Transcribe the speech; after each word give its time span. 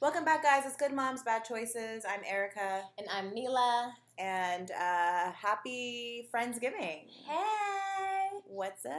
Welcome 0.00 0.24
back, 0.24 0.42
guys. 0.44 0.64
It's 0.64 0.76
Good 0.76 0.92
Moms, 0.92 1.22
Bad 1.24 1.44
Choices. 1.44 2.04
I'm 2.08 2.20
Erica, 2.24 2.82
And 2.98 3.08
I'm 3.12 3.30
Milah. 3.30 3.90
and 4.18 4.70
uh, 4.70 5.32
happy 5.32 6.28
Friendsgiving. 6.32 7.06
Hey. 7.26 8.28
What's 8.46 8.86
up? 8.86 8.94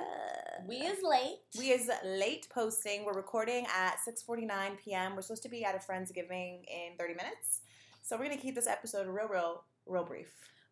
We 0.67 0.77
is 0.77 0.99
late. 1.01 1.37
we 1.57 1.71
is 1.71 1.89
late 2.05 2.47
posting. 2.53 3.05
We're 3.05 3.13
recording 3.13 3.65
at 3.75 3.95
6:49 4.07 4.77
p.m. 4.83 5.15
We're 5.15 5.21
supposed 5.21 5.43
to 5.43 5.49
be 5.49 5.63
at 5.63 5.73
a 5.75 5.79
Friendsgiving 5.79 6.63
in 6.67 6.97
30 6.99 7.13
minutes, 7.15 7.61
so 8.03 8.17
we're 8.17 8.25
gonna 8.25 8.37
keep 8.37 8.55
this 8.55 8.67
episode 8.67 9.07
real, 9.07 9.27
real, 9.29 9.63
real 9.87 10.03
brief. 10.03 10.27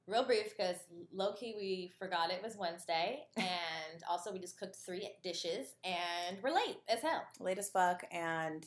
Real 0.08 0.25
brief 0.25 0.56
because 0.56 0.75
low 1.14 1.34
key 1.34 1.56
we 1.58 1.91
forgot 1.97 2.31
it 2.31 2.41
was 2.44 2.56
Wednesday, 2.58 3.23
and 3.38 4.03
also 4.09 4.31
we 4.31 4.39
just 4.39 4.59
cooked 4.59 4.75
three 4.75 5.09
dishes, 5.23 5.67
and 5.84 6.38
we're 6.44 6.53
late 6.53 6.78
as 6.89 7.02
hell. 7.02 7.23
Late 7.39 7.58
as 7.58 7.69
fuck, 7.69 8.03
and 8.12 8.66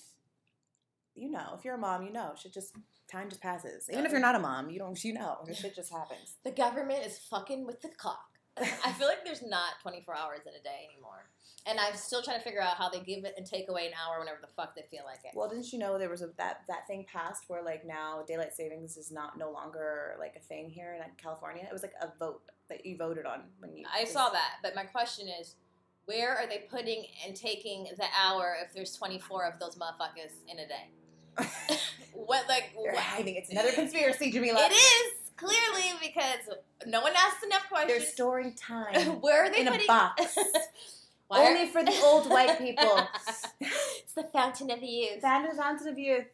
you 1.20 1.30
know, 1.30 1.54
if 1.58 1.64
you're 1.64 1.74
a 1.74 1.78
mom, 1.78 2.02
you 2.02 2.12
know, 2.12 2.32
shit 2.40 2.52
just 2.52 2.74
time 3.10 3.28
just 3.28 3.42
passes. 3.42 3.88
Even 3.90 4.06
if 4.06 4.12
you're 4.12 4.20
not 4.20 4.34
a 4.34 4.38
mom, 4.38 4.70
you 4.70 4.78
don't, 4.78 5.02
you 5.04 5.12
know, 5.12 5.38
shit 5.52 5.74
just 5.74 5.92
happens. 5.92 6.36
The 6.44 6.50
government 6.50 7.04
is 7.04 7.18
fucking 7.18 7.66
with 7.66 7.82
the 7.82 7.88
clock. 7.88 8.27
I 8.84 8.92
feel 8.92 9.06
like 9.06 9.24
there's 9.24 9.42
not 9.42 9.80
24 9.82 10.16
hours 10.16 10.40
in 10.44 10.52
a 10.52 10.62
day 10.62 10.88
anymore, 10.92 11.28
and 11.66 11.78
I'm 11.78 11.94
still 11.94 12.20
trying 12.20 12.38
to 12.38 12.44
figure 12.44 12.60
out 12.60 12.77
how 12.77 12.88
they 12.88 13.00
give 13.00 13.24
it 13.24 13.34
and 13.36 13.46
take 13.46 13.68
away 13.68 13.86
an 13.86 13.92
hour 13.94 14.18
whenever 14.18 14.38
the 14.40 14.48
fuck 14.48 14.74
they 14.74 14.84
feel 14.90 15.04
like 15.04 15.20
it. 15.24 15.30
Well, 15.34 15.48
didn't 15.48 15.72
you 15.72 15.78
know 15.78 15.98
there 15.98 16.10
was 16.10 16.20
a 16.20 16.30
that 16.36 16.62
that 16.68 16.86
thing 16.86 17.06
passed 17.10 17.44
where 17.46 17.62
like 17.62 17.86
now 17.86 18.22
daylight 18.27 18.55
savings 18.55 18.96
is 18.96 19.10
not 19.10 19.38
no 19.38 19.50
longer 19.50 20.16
like 20.18 20.34
a 20.36 20.40
thing 20.40 20.68
here 20.68 20.94
in 20.94 21.02
California. 21.16 21.62
It 21.62 21.72
was 21.72 21.82
like 21.82 21.94
a 22.02 22.08
vote 22.18 22.42
that 22.68 22.84
you 22.84 22.96
voted 22.96 23.24
on 23.24 23.44
when 23.60 23.77
you. 23.77 23.84
I 23.92 24.05
saw 24.05 24.30
that, 24.30 24.56
but 24.62 24.74
my 24.74 24.84
question 24.84 25.28
is, 25.28 25.55
where 26.05 26.36
are 26.36 26.46
they 26.46 26.66
putting 26.70 27.05
and 27.24 27.36
taking 27.36 27.86
the 27.96 28.06
hour 28.20 28.56
if 28.62 28.74
there's 28.74 28.94
24 28.96 29.46
of 29.46 29.60
those 29.60 29.77
motherfuckers 29.77 30.32
in 30.48 30.58
a 30.58 30.66
day? 30.66 30.90
What 32.14 32.48
like 32.48 32.70
what? 32.75 32.97
hiding. 32.97 33.36
It's 33.36 33.50
another 33.50 33.73
conspiracy, 33.73 34.31
Jamila. 34.31 34.61
It 34.61 34.73
is 34.73 35.12
clearly 35.36 35.91
because 36.00 36.56
no 36.86 37.00
one 37.00 37.12
asked 37.17 37.45
enough 37.45 37.69
questions. 37.69 37.98
They're 37.98 38.06
storing 38.06 38.55
time 38.55 38.95
Where 39.20 39.45
are 39.45 39.51
they 39.51 39.61
in 39.61 39.69
a 39.69 39.86
box. 39.86 40.36
Only 41.33 41.69
for 41.69 41.84
the 41.84 41.97
old 42.03 42.28
white 42.28 42.58
people. 42.58 43.08
it's 43.61 44.14
the 44.14 44.25
fountain 44.33 44.69
of 44.73 44.83
youth. 44.83 45.20
Fountain 45.23 45.56
fountain 45.56 45.86
of 45.86 45.97
youth. 45.97 46.27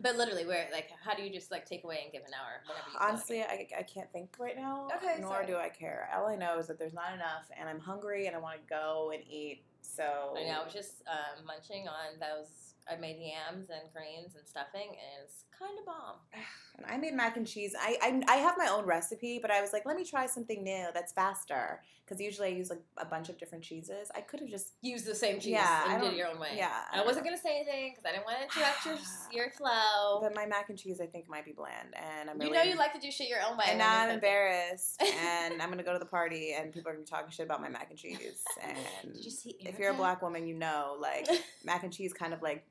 But 0.00 0.16
literally, 0.16 0.46
where 0.46 0.68
like, 0.72 0.90
how 1.04 1.14
do 1.14 1.22
you 1.22 1.30
just 1.30 1.50
like 1.50 1.66
take 1.66 1.82
away 1.84 2.00
and 2.04 2.12
give 2.12 2.22
an 2.22 2.32
hour 2.32 2.62
Honestly, 3.00 3.42
I, 3.42 3.66
I 3.76 3.82
can't 3.82 4.10
think 4.12 4.36
right 4.38 4.56
now. 4.56 4.88
Okay, 4.96 5.20
Nor 5.20 5.30
sorry. 5.30 5.46
do 5.46 5.56
I 5.56 5.68
care. 5.68 6.08
All 6.16 6.26
I 6.28 6.36
know 6.36 6.58
is 6.58 6.68
that 6.68 6.78
there's 6.78 6.94
not 6.94 7.12
enough, 7.14 7.50
and 7.58 7.68
I'm 7.68 7.80
hungry, 7.80 8.26
and 8.26 8.36
I 8.36 8.38
want 8.38 8.56
to 8.56 8.68
go 8.70 9.10
and 9.12 9.22
eat. 9.28 9.62
So 9.82 10.04
I 10.36 10.44
know 10.44 10.60
I 10.60 10.64
was 10.64 10.72
just 10.72 11.02
um, 11.08 11.44
munching 11.44 11.88
on 11.88 12.18
those. 12.20 12.74
I 12.90 12.96
made 12.96 13.18
yams 13.20 13.68
and 13.70 13.82
greens 13.92 14.34
and 14.36 14.46
stuffing, 14.46 14.88
and 14.88 15.24
it's 15.24 15.44
kind 15.58 15.78
of 15.78 15.84
bomb. 15.86 16.16
And 16.78 16.86
I 16.86 16.96
made 16.96 17.12
mac 17.12 17.36
and 17.36 17.44
cheese. 17.44 17.74
I, 17.76 17.96
I 18.00 18.22
I 18.32 18.36
have 18.36 18.54
my 18.56 18.68
own 18.68 18.86
recipe, 18.86 19.40
but 19.42 19.50
I 19.50 19.60
was 19.60 19.72
like, 19.72 19.84
let 19.84 19.96
me 19.96 20.04
try 20.04 20.26
something 20.26 20.62
new 20.62 20.86
that's 20.94 21.10
faster. 21.12 21.80
Because 22.04 22.20
usually 22.20 22.46
I 22.46 22.50
use 22.52 22.70
like 22.70 22.80
a 22.98 23.04
bunch 23.04 23.28
of 23.30 23.36
different 23.36 23.64
cheeses. 23.64 24.12
I 24.14 24.20
could 24.20 24.38
have 24.38 24.48
just 24.48 24.74
used 24.80 25.04
the 25.04 25.14
same 25.14 25.40
cheese 25.40 25.54
Yeah, 25.54 25.84
I 25.88 25.94
and 25.94 26.02
did 26.04 26.12
it 26.12 26.16
your 26.16 26.28
own 26.28 26.38
way. 26.38 26.50
yeah, 26.56 26.82
I 26.92 27.00
I 27.00 27.04
wasn't 27.04 27.24
know. 27.24 27.32
gonna 27.32 27.42
say 27.42 27.56
anything 27.56 27.90
because 27.90 28.04
I 28.08 28.12
didn't 28.12 28.26
want 28.26 28.38
to 28.38 28.44
interrupt 28.44 28.86
your 28.86 28.96
your 29.42 29.50
flow. 29.50 30.20
But 30.22 30.36
my 30.36 30.46
mac 30.46 30.68
and 30.70 30.78
cheese, 30.78 31.00
I 31.00 31.06
think, 31.06 31.28
might 31.28 31.44
be 31.44 31.50
bland, 31.50 31.96
and 31.96 32.30
I'm 32.30 32.36
you 32.40 32.44
really, 32.52 32.56
know 32.58 32.62
you 32.62 32.76
like 32.78 32.92
to 32.94 33.00
do 33.00 33.10
shit 33.10 33.28
your 33.28 33.40
own 33.42 33.56
way. 33.56 33.64
And 33.70 33.78
now 33.80 34.00
I'm 34.04 34.10
embarrassed, 34.10 35.02
and 35.20 35.60
I'm 35.60 35.70
gonna 35.70 35.82
go 35.82 35.92
to 35.94 35.98
the 35.98 36.06
party, 36.06 36.52
and 36.56 36.72
people 36.72 36.90
are 36.90 36.94
gonna 36.94 37.02
be 37.04 37.10
talking 37.10 37.30
shit 37.32 37.44
about 37.44 37.60
my 37.60 37.68
mac 37.68 37.90
and 37.90 37.98
cheese. 37.98 38.44
And 38.62 39.12
Did 39.14 39.24
you 39.24 39.32
see? 39.32 39.56
if 39.58 39.80
you're 39.80 39.90
a 39.90 39.94
black 39.94 40.22
woman, 40.22 40.46
you 40.46 40.54
know, 40.54 40.96
like 41.00 41.26
mac 41.64 41.82
and 41.82 41.92
cheese 41.92 42.12
kind 42.12 42.32
of 42.32 42.40
like 42.40 42.64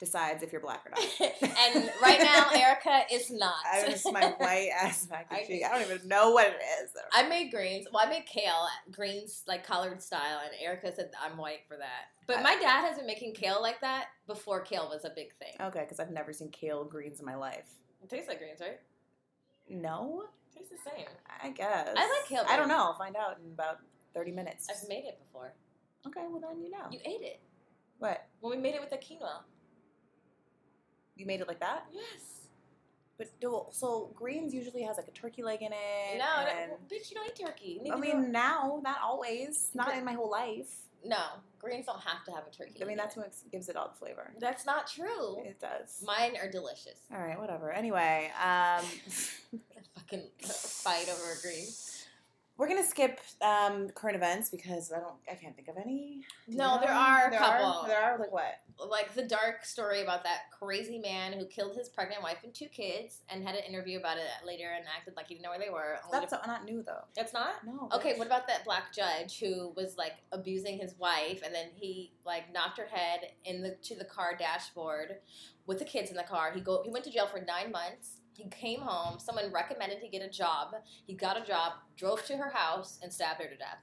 decides 0.00 0.42
if 0.42 0.50
you're 0.50 0.60
black 0.60 0.84
or 0.86 0.90
not. 0.90 1.20
and 1.42 1.90
right 2.02 2.18
now, 2.20 2.48
Erica 2.52 3.02
is 3.12 3.30
not. 3.30 3.54
I 3.70 3.88
just 3.88 4.04
my 4.12 4.34
white 4.38 4.70
ass 4.82 5.06
mac 5.08 5.26
and 5.30 5.40
I- 5.40 5.44
cheese. 5.46 5.62
I 5.64 5.78
don't 5.78 5.88
even 5.88 6.08
know 6.08 6.30
what 6.32 6.46
it 6.48 6.56
is. 6.82 6.90
I 7.12 7.28
made 7.28 7.50
greens. 7.50 7.86
Well, 7.92 8.04
I 8.04 8.10
made 8.10 8.26
kale, 8.26 8.66
greens 8.90 9.44
like 9.46 9.64
collard 9.64 10.02
style, 10.02 10.40
and 10.42 10.52
Erica 10.60 10.92
said 10.92 11.10
I'm 11.22 11.36
white 11.36 11.60
for 11.68 11.76
that. 11.76 12.08
But 12.26 12.42
my 12.42 12.56
dad 12.56 12.86
has 12.88 12.96
been 12.96 13.06
making 13.06 13.34
kale 13.34 13.60
like 13.60 13.80
that 13.82 14.06
before 14.26 14.60
kale 14.60 14.88
was 14.88 15.04
a 15.04 15.10
big 15.14 15.34
thing. 15.34 15.54
Okay, 15.60 15.80
because 15.80 16.00
I've 16.00 16.10
never 16.10 16.32
seen 16.32 16.50
kale 16.50 16.84
greens 16.84 17.20
in 17.20 17.26
my 17.26 17.36
life. 17.36 17.68
It 18.02 18.08
tastes 18.08 18.28
like 18.28 18.38
greens, 18.38 18.60
right? 18.60 18.80
No, 19.68 20.24
It 20.54 20.58
tastes 20.58 20.72
the 20.72 20.90
same. 20.90 21.06
I 21.42 21.50
guess. 21.50 21.88
I 21.96 22.00
like 22.00 22.28
kale 22.28 22.44
I 22.48 22.56
don't 22.56 22.68
know. 22.68 22.78
I'll 22.78 22.98
find 22.98 23.16
out 23.16 23.38
in 23.44 23.52
about 23.52 23.78
thirty 24.14 24.32
minutes. 24.32 24.66
I've 24.70 24.88
made 24.88 25.04
it 25.04 25.18
before. 25.18 25.52
Okay, 26.06 26.22
well 26.30 26.40
then 26.40 26.62
you 26.62 26.70
know. 26.70 26.86
You 26.90 27.00
ate 27.04 27.22
it 27.22 27.40
what? 27.98 28.26
when 28.40 28.56
we 28.56 28.62
made 28.62 28.74
it 28.74 28.80
with 28.80 28.90
the 28.90 28.96
quinoa. 28.96 29.42
You 31.20 31.26
made 31.26 31.42
it 31.42 31.48
like 31.48 31.60
that? 31.60 31.84
Yes. 31.92 32.40
But 33.18 33.38
do- 33.40 33.66
so 33.72 34.10
greens 34.14 34.54
usually 34.54 34.80
has 34.84 34.96
like 34.96 35.06
a 35.06 35.10
turkey 35.10 35.42
leg 35.42 35.60
in 35.60 35.70
it. 35.72 36.18
No, 36.18 36.24
and- 36.48 36.70
no, 36.70 36.76
bitch, 36.88 37.10
you 37.10 37.16
don't 37.16 37.28
eat 37.28 37.36
turkey. 37.36 37.78
I 37.78 37.82
Neither 37.84 37.96
do 37.96 38.00
mean 38.00 38.32
now, 38.32 38.80
not 38.82 38.96
always, 39.04 39.68
not 39.74 39.94
in 39.94 40.02
my 40.06 40.14
whole 40.14 40.30
life. 40.30 40.74
no, 41.04 41.22
greens 41.58 41.84
don't 41.84 42.00
have 42.00 42.24
to 42.24 42.30
have 42.32 42.44
a 42.46 42.50
turkey. 42.50 42.82
I 42.82 42.86
mean 42.86 42.96
that's 42.96 43.16
it. 43.18 43.20
what 43.20 43.32
gives 43.52 43.68
it 43.68 43.76
all 43.76 43.88
the 43.88 43.94
flavor. 43.98 44.32
That's 44.40 44.64
not 44.64 44.86
true. 44.86 45.36
It 45.44 45.60
does. 45.60 46.02
Mine 46.06 46.36
are 46.42 46.50
delicious. 46.50 46.98
All 47.12 47.20
right, 47.20 47.38
whatever. 47.38 47.70
Anyway, 47.70 48.30
um, 48.42 48.82
Fucking 49.96 50.22
fight 50.40 51.08
over 51.10 51.36
greens. 51.42 51.89
We're 52.60 52.68
gonna 52.68 52.84
skip 52.84 53.18
um, 53.40 53.88
current 53.94 54.14
events 54.16 54.50
because 54.50 54.92
I 54.92 54.98
don't, 54.98 55.14
I 55.30 55.34
can't 55.34 55.56
think 55.56 55.68
of 55.68 55.78
any. 55.78 56.20
No, 56.46 56.74
know? 56.74 56.80
there 56.82 56.92
are 56.92 57.28
a 57.28 57.30
there 57.30 57.38
couple. 57.38 57.64
Are, 57.64 57.88
there 57.88 58.02
are 58.02 58.18
like 58.18 58.30
what? 58.30 58.60
like 58.90 59.14
the 59.14 59.22
dark 59.22 59.64
story 59.64 60.02
about 60.02 60.24
that 60.24 60.50
crazy 60.58 60.98
man 60.98 61.32
who 61.32 61.46
killed 61.46 61.74
his 61.74 61.88
pregnant 61.88 62.22
wife 62.22 62.38
and 62.44 62.52
two 62.54 62.66
kids 62.66 63.20
and 63.30 63.42
had 63.42 63.54
an 63.54 63.64
interview 63.64 63.98
about 63.98 64.18
it 64.18 64.24
later 64.46 64.72
and 64.76 64.84
acted 64.94 65.16
like 65.16 65.26
he 65.28 65.34
didn't 65.34 65.44
know 65.44 65.50
where 65.50 65.58
they 65.58 65.70
were. 65.70 65.96
That's 66.12 66.32
to- 66.32 66.46
not 66.46 66.66
new 66.66 66.82
though. 66.82 67.04
that's 67.16 67.32
not 67.32 67.64
No. 67.64 67.88
okay. 67.94 68.18
What 68.18 68.26
about 68.26 68.46
that 68.48 68.66
black 68.66 68.92
judge 68.94 69.40
who 69.40 69.72
was 69.74 69.96
like 69.96 70.16
abusing 70.30 70.76
his 70.78 70.94
wife 70.98 71.40
and 71.42 71.54
then 71.54 71.68
he 71.74 72.12
like 72.26 72.52
knocked 72.52 72.76
her 72.76 72.88
head 72.90 73.20
in 73.46 73.62
the 73.62 73.76
to 73.84 73.96
the 73.96 74.04
car 74.04 74.36
dashboard 74.38 75.16
with 75.66 75.78
the 75.78 75.86
kids 75.86 76.10
in 76.10 76.16
the 76.16 76.24
car. 76.24 76.52
He 76.54 76.60
go 76.60 76.82
he 76.84 76.90
went 76.90 77.06
to 77.06 77.10
jail 77.10 77.26
for 77.26 77.40
nine 77.40 77.72
months. 77.72 78.19
He 78.42 78.48
came 78.48 78.80
home. 78.80 79.18
Someone 79.18 79.52
recommended 79.52 79.98
he 79.98 80.08
get 80.08 80.22
a 80.22 80.30
job. 80.30 80.74
He 81.06 81.14
got 81.14 81.40
a 81.40 81.44
job. 81.44 81.72
Drove 81.96 82.24
to 82.26 82.36
her 82.36 82.50
house 82.50 82.98
and 83.02 83.12
stabbed 83.12 83.42
her 83.42 83.48
to 83.48 83.56
death. 83.56 83.78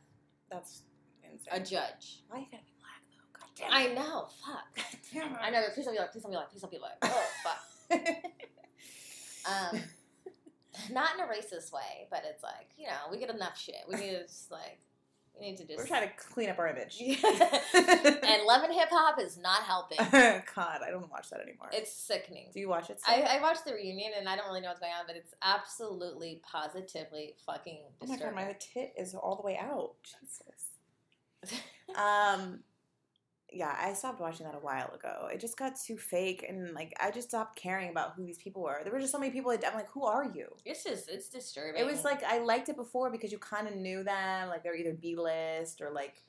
That's 0.49 0.83
insane. 1.23 1.47
A 1.51 1.59
judge. 1.59 2.23
Why 2.29 2.39
you 2.39 2.45
gotta 2.51 2.63
be 2.63 2.73
black 2.79 3.03
though? 3.11 3.39
God 3.39 3.49
damn 3.55 3.71
I 3.71 3.93
know. 3.93 4.27
Fuck. 4.45 4.85
Damn 5.13 5.33
it. 5.33 5.39
I 5.41 5.49
know. 5.49 5.61
Please 5.73 5.85
don't 5.85 5.93
be 5.93 5.99
like. 5.99 6.11
Please 6.11 6.23
don't 6.23 6.31
be 6.31 6.37
like. 6.37 6.49
Please 6.49 6.61
don't 6.61 6.71
be 6.71 6.79
like. 6.79 6.97
Oh 7.03 7.23
fuck. 7.43 7.99
Um, 9.47 9.79
not 10.91 11.15
in 11.15 11.21
a 11.21 11.27
racist 11.27 11.71
way, 11.71 12.07
but 12.09 12.23
it's 12.29 12.43
like 12.43 12.69
you 12.77 12.87
know 12.87 13.09
we 13.09 13.17
get 13.17 13.29
enough 13.29 13.57
shit. 13.57 13.81
We 13.87 13.95
need 13.95 14.11
to 14.11 14.23
just 14.23 14.51
like 14.51 14.79
we 15.39 15.47
need 15.47 15.57
to 15.57 15.65
just. 15.65 15.77
We're 15.77 15.87
trying 15.87 16.07
to 16.07 16.13
clean 16.15 16.49
up 16.49 16.59
our 16.59 16.67
image. 16.67 16.99
and 17.01 18.43
love 18.45 18.63
and 18.63 18.73
hip 18.73 18.89
hop 18.89 19.19
is 19.19 19.37
not 19.37 19.63
helping. 19.63 19.97
God, 20.55 20.81
I 20.85 20.89
don't 20.89 21.09
watch 21.11 21.29
that 21.29 21.41
anymore. 21.41 21.69
It's 21.71 21.91
sickening. 21.91 22.47
Do 22.53 22.59
you 22.59 22.69
watch 22.69 22.89
it? 22.89 23.01
Still? 23.01 23.15
I, 23.15 23.37
I 23.37 23.41
watched 23.41 23.65
the 23.65 23.73
reunion 23.73 24.11
and 24.17 24.27
I 24.27 24.35
don't 24.35 24.47
really 24.47 24.61
know 24.61 24.69
what's 24.69 24.79
going 24.79 24.93
on, 24.97 25.05
but 25.07 25.15
it's 25.15 25.33
absolutely 25.41 26.41
positively 26.49 27.35
fucking 27.45 27.79
oh 27.83 28.07
my 28.07 28.07
god, 28.07 28.13
disturbing. 28.13 28.35
my 28.35 28.55
tit 28.59 28.93
is 28.97 29.13
all 29.15 29.35
the 29.35 29.43
way 29.43 29.57
out. 29.57 29.93
Jesus. 30.03 31.57
Um, 31.95 32.59
yeah, 33.51 33.75
I 33.79 33.93
stopped 33.93 34.19
watching 34.19 34.45
that 34.45 34.55
a 34.55 34.59
while 34.59 34.91
ago. 34.93 35.29
It 35.33 35.39
just 35.39 35.57
got 35.57 35.73
too 35.79 35.97
fake, 35.97 36.45
and 36.47 36.73
like 36.73 36.93
I 37.01 37.11
just 37.11 37.29
stopped 37.29 37.57
caring 37.57 37.89
about 37.89 38.13
who 38.15 38.25
these 38.25 38.37
people 38.37 38.61
were. 38.61 38.81
There 38.83 38.91
were 38.91 38.99
just 38.99 39.11
so 39.11 39.19
many 39.19 39.31
people. 39.31 39.51
That, 39.51 39.65
I'm 39.65 39.73
like, 39.73 39.89
who 39.89 40.03
are 40.03 40.25
you? 40.25 40.47
it's 40.65 40.83
just 40.83 41.09
it's 41.09 41.29
disturbing. 41.29 41.81
It 41.81 41.85
was 41.85 42.03
like 42.03 42.23
I 42.23 42.39
liked 42.39 42.69
it 42.69 42.75
before 42.75 43.09
because 43.09 43.31
you 43.31 43.37
kind 43.37 43.67
of 43.67 43.75
knew 43.75 44.03
them. 44.03 44.49
Like 44.49 44.63
they're 44.63 44.75
either 44.75 44.93
B 44.93 45.15
list 45.15 45.81
or 45.81 45.91
like 45.91 46.23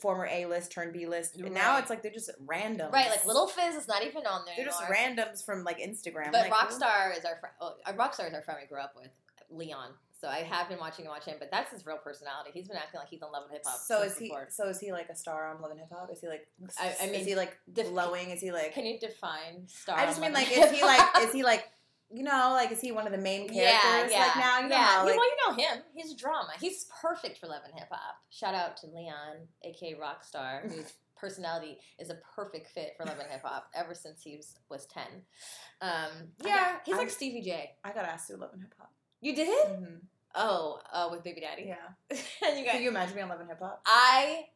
former 0.00 0.26
A 0.26 0.46
list 0.46 0.72
turned 0.72 0.92
B 0.92 1.06
list. 1.06 1.36
And 1.36 1.52
now 1.52 1.78
it's 1.78 1.90
like 1.90 2.02
they're 2.02 2.12
just 2.12 2.30
random. 2.46 2.92
right, 2.92 3.10
like 3.10 3.26
Little 3.26 3.46
Fizz 3.46 3.74
is 3.74 3.88
not 3.88 4.04
even 4.04 4.26
on 4.26 4.44
there. 4.46 4.54
They're 4.56 4.66
just 4.66 4.82
randoms 4.82 5.44
from 5.44 5.64
like 5.64 5.78
Instagram. 5.78 6.32
But 6.32 6.48
like, 6.48 6.52
Rockstar 6.52 7.16
is 7.16 7.24
our 7.24 7.36
friend. 7.36 7.54
Oh, 7.60 7.74
uh, 7.84 7.92
Rockstar 7.92 8.28
is 8.28 8.34
our 8.34 8.42
friend 8.42 8.60
we 8.62 8.68
grew 8.68 8.80
up 8.80 8.94
with, 8.96 9.10
Leon. 9.50 9.90
So 10.24 10.30
I 10.30 10.38
have 10.38 10.70
been 10.70 10.78
watching 10.78 11.04
him 11.04 11.10
watch 11.10 11.26
him, 11.26 11.36
but 11.38 11.50
that's 11.50 11.70
his 11.70 11.84
real 11.84 11.98
personality. 11.98 12.48
He's 12.54 12.66
been 12.66 12.78
acting 12.78 12.98
like 12.98 13.10
he's 13.10 13.20
in 13.20 13.30
Love 13.30 13.42
with 13.42 13.52
Hip 13.52 13.62
Hop. 13.66 13.78
So 13.78 14.00
is 14.00 14.16
he? 14.16 14.28
before. 14.28 14.46
So 14.48 14.66
is 14.70 14.80
he 14.80 14.90
like 14.90 15.10
a 15.10 15.14
star 15.14 15.52
on 15.52 15.60
Love 15.60 15.72
and 15.72 15.80
Hip 15.80 15.90
Hop? 15.92 16.08
Is 16.10 16.22
he 16.22 16.28
like? 16.28 16.48
I- 16.78 16.96
I 16.98 17.06
is 17.08 17.26
he 17.26 17.34
like 17.34 17.58
def- 17.70 17.88
glowing? 17.88 18.30
Is 18.30 18.40
he 18.40 18.50
like? 18.50 18.72
Can 18.72 18.86
you 18.86 18.98
define 18.98 19.68
star? 19.68 19.98
I 19.98 20.06
just 20.06 20.22
mean 20.22 20.32
like, 20.32 20.50
is 20.50 20.70
he 20.70 20.82
like? 20.82 21.02
Is 21.20 21.32
he 21.34 21.42
like? 21.44 21.68
You 22.10 22.22
know, 22.22 22.52
like 22.54 22.72
is 22.72 22.80
he 22.80 22.90
one 22.90 23.04
of 23.04 23.12
the 23.12 23.18
main 23.18 23.50
characters? 23.50 23.60
Yeah, 23.60 24.08
yeah. 24.10 24.26
Like 24.28 24.36
now, 24.36 24.58
you 24.60 24.68
know 24.68 24.76
yeah. 24.76 24.84
how 24.84 25.04
like 25.04 25.14
well, 25.14 25.26
you 25.26 25.36
know 25.46 25.62
him. 25.62 25.82
He's 25.94 26.14
drama. 26.14 26.52
He's 26.58 26.86
perfect 27.02 27.36
for 27.36 27.46
Love 27.46 27.60
and 27.66 27.78
Hip 27.78 27.88
Hop. 27.90 28.16
Shout 28.30 28.54
out 28.54 28.78
to 28.78 28.86
Leon, 28.86 29.46
aka 29.62 29.94
Rockstar, 29.94 30.62
whose 30.72 30.90
personality 31.20 31.76
is 31.98 32.08
a 32.08 32.16
perfect 32.34 32.68
fit 32.68 32.92
for 32.96 33.04
Love 33.04 33.18
and 33.18 33.30
Hip 33.30 33.42
Hop 33.44 33.68
ever 33.74 33.94
since 33.94 34.22
he 34.22 34.36
was, 34.36 34.54
was 34.70 34.86
ten. 34.86 35.22
Um, 35.82 36.28
yeah, 36.42 36.76
he's 36.86 36.94
I- 36.94 36.98
like 36.98 37.10
Stevie 37.10 37.42
J. 37.42 37.72
I 37.84 37.92
got 37.92 38.06
asked 38.06 38.28
to 38.28 38.38
Love 38.38 38.54
and 38.54 38.62
Hip 38.62 38.72
Hop. 38.78 38.90
You 39.20 39.34
did? 39.34 39.66
Mm-hmm. 39.68 39.94
Oh, 40.34 40.80
uh, 40.92 41.08
with 41.10 41.22
Baby 41.22 41.40
Daddy. 41.42 41.64
Yeah. 41.68 41.76
and 42.46 42.58
you 42.58 42.64
Can 42.64 42.74
guys, 42.74 42.82
you 42.82 42.88
imagine 42.88 43.16
me 43.16 43.22
on 43.22 43.28
Love 43.28 43.40
and 43.40 43.48
Hip 43.48 43.58
Hop? 43.60 43.82
I 43.86 44.46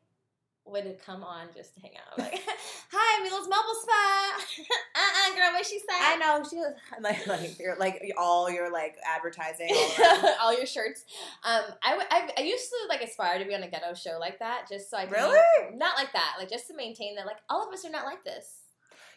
would 0.66 0.98
come 1.04 1.22
on 1.24 1.46
just 1.56 1.74
to 1.74 1.80
hang 1.80 1.92
out. 1.96 2.18
Like, 2.18 2.42
hi, 2.92 3.22
Milo's 3.22 3.48
Mobile 3.48 3.80
Spa. 3.80 4.34
uh-uh, 4.94 5.28
girl, 5.34 5.36
that 5.38 5.52
what 5.54 5.66
she 5.66 5.78
said? 5.78 5.88
I 5.98 6.16
know 6.16 6.44
she 6.48 6.56
was 6.56 6.74
like 7.00 7.26
like 7.26 7.78
like 7.78 8.12
all 8.18 8.50
your 8.50 8.70
like 8.70 8.96
advertising. 9.06 9.68
All 9.70 10.34
all 10.42 10.56
your 10.56 10.66
shirts. 10.66 11.04
Um, 11.44 11.62
I, 11.82 11.90
w- 11.92 12.08
I, 12.10 12.30
I 12.36 12.40
used 12.42 12.68
to 12.68 12.76
like 12.88 13.00
aspire 13.02 13.38
to 13.38 13.46
be 13.46 13.54
on 13.54 13.62
a 13.62 13.68
ghetto 13.68 13.94
show 13.94 14.18
like 14.20 14.40
that, 14.40 14.66
just 14.70 14.90
so 14.90 14.98
I 14.98 15.06
could 15.06 15.12
Really? 15.16 15.76
not 15.76 15.96
like 15.96 16.12
that, 16.12 16.34
like 16.38 16.50
just 16.50 16.66
to 16.68 16.76
maintain 16.76 17.16
that 17.16 17.24
like 17.26 17.38
all 17.48 17.66
of 17.66 17.72
us 17.72 17.84
are 17.86 17.90
not 17.90 18.04
like 18.04 18.22
this. 18.24 18.58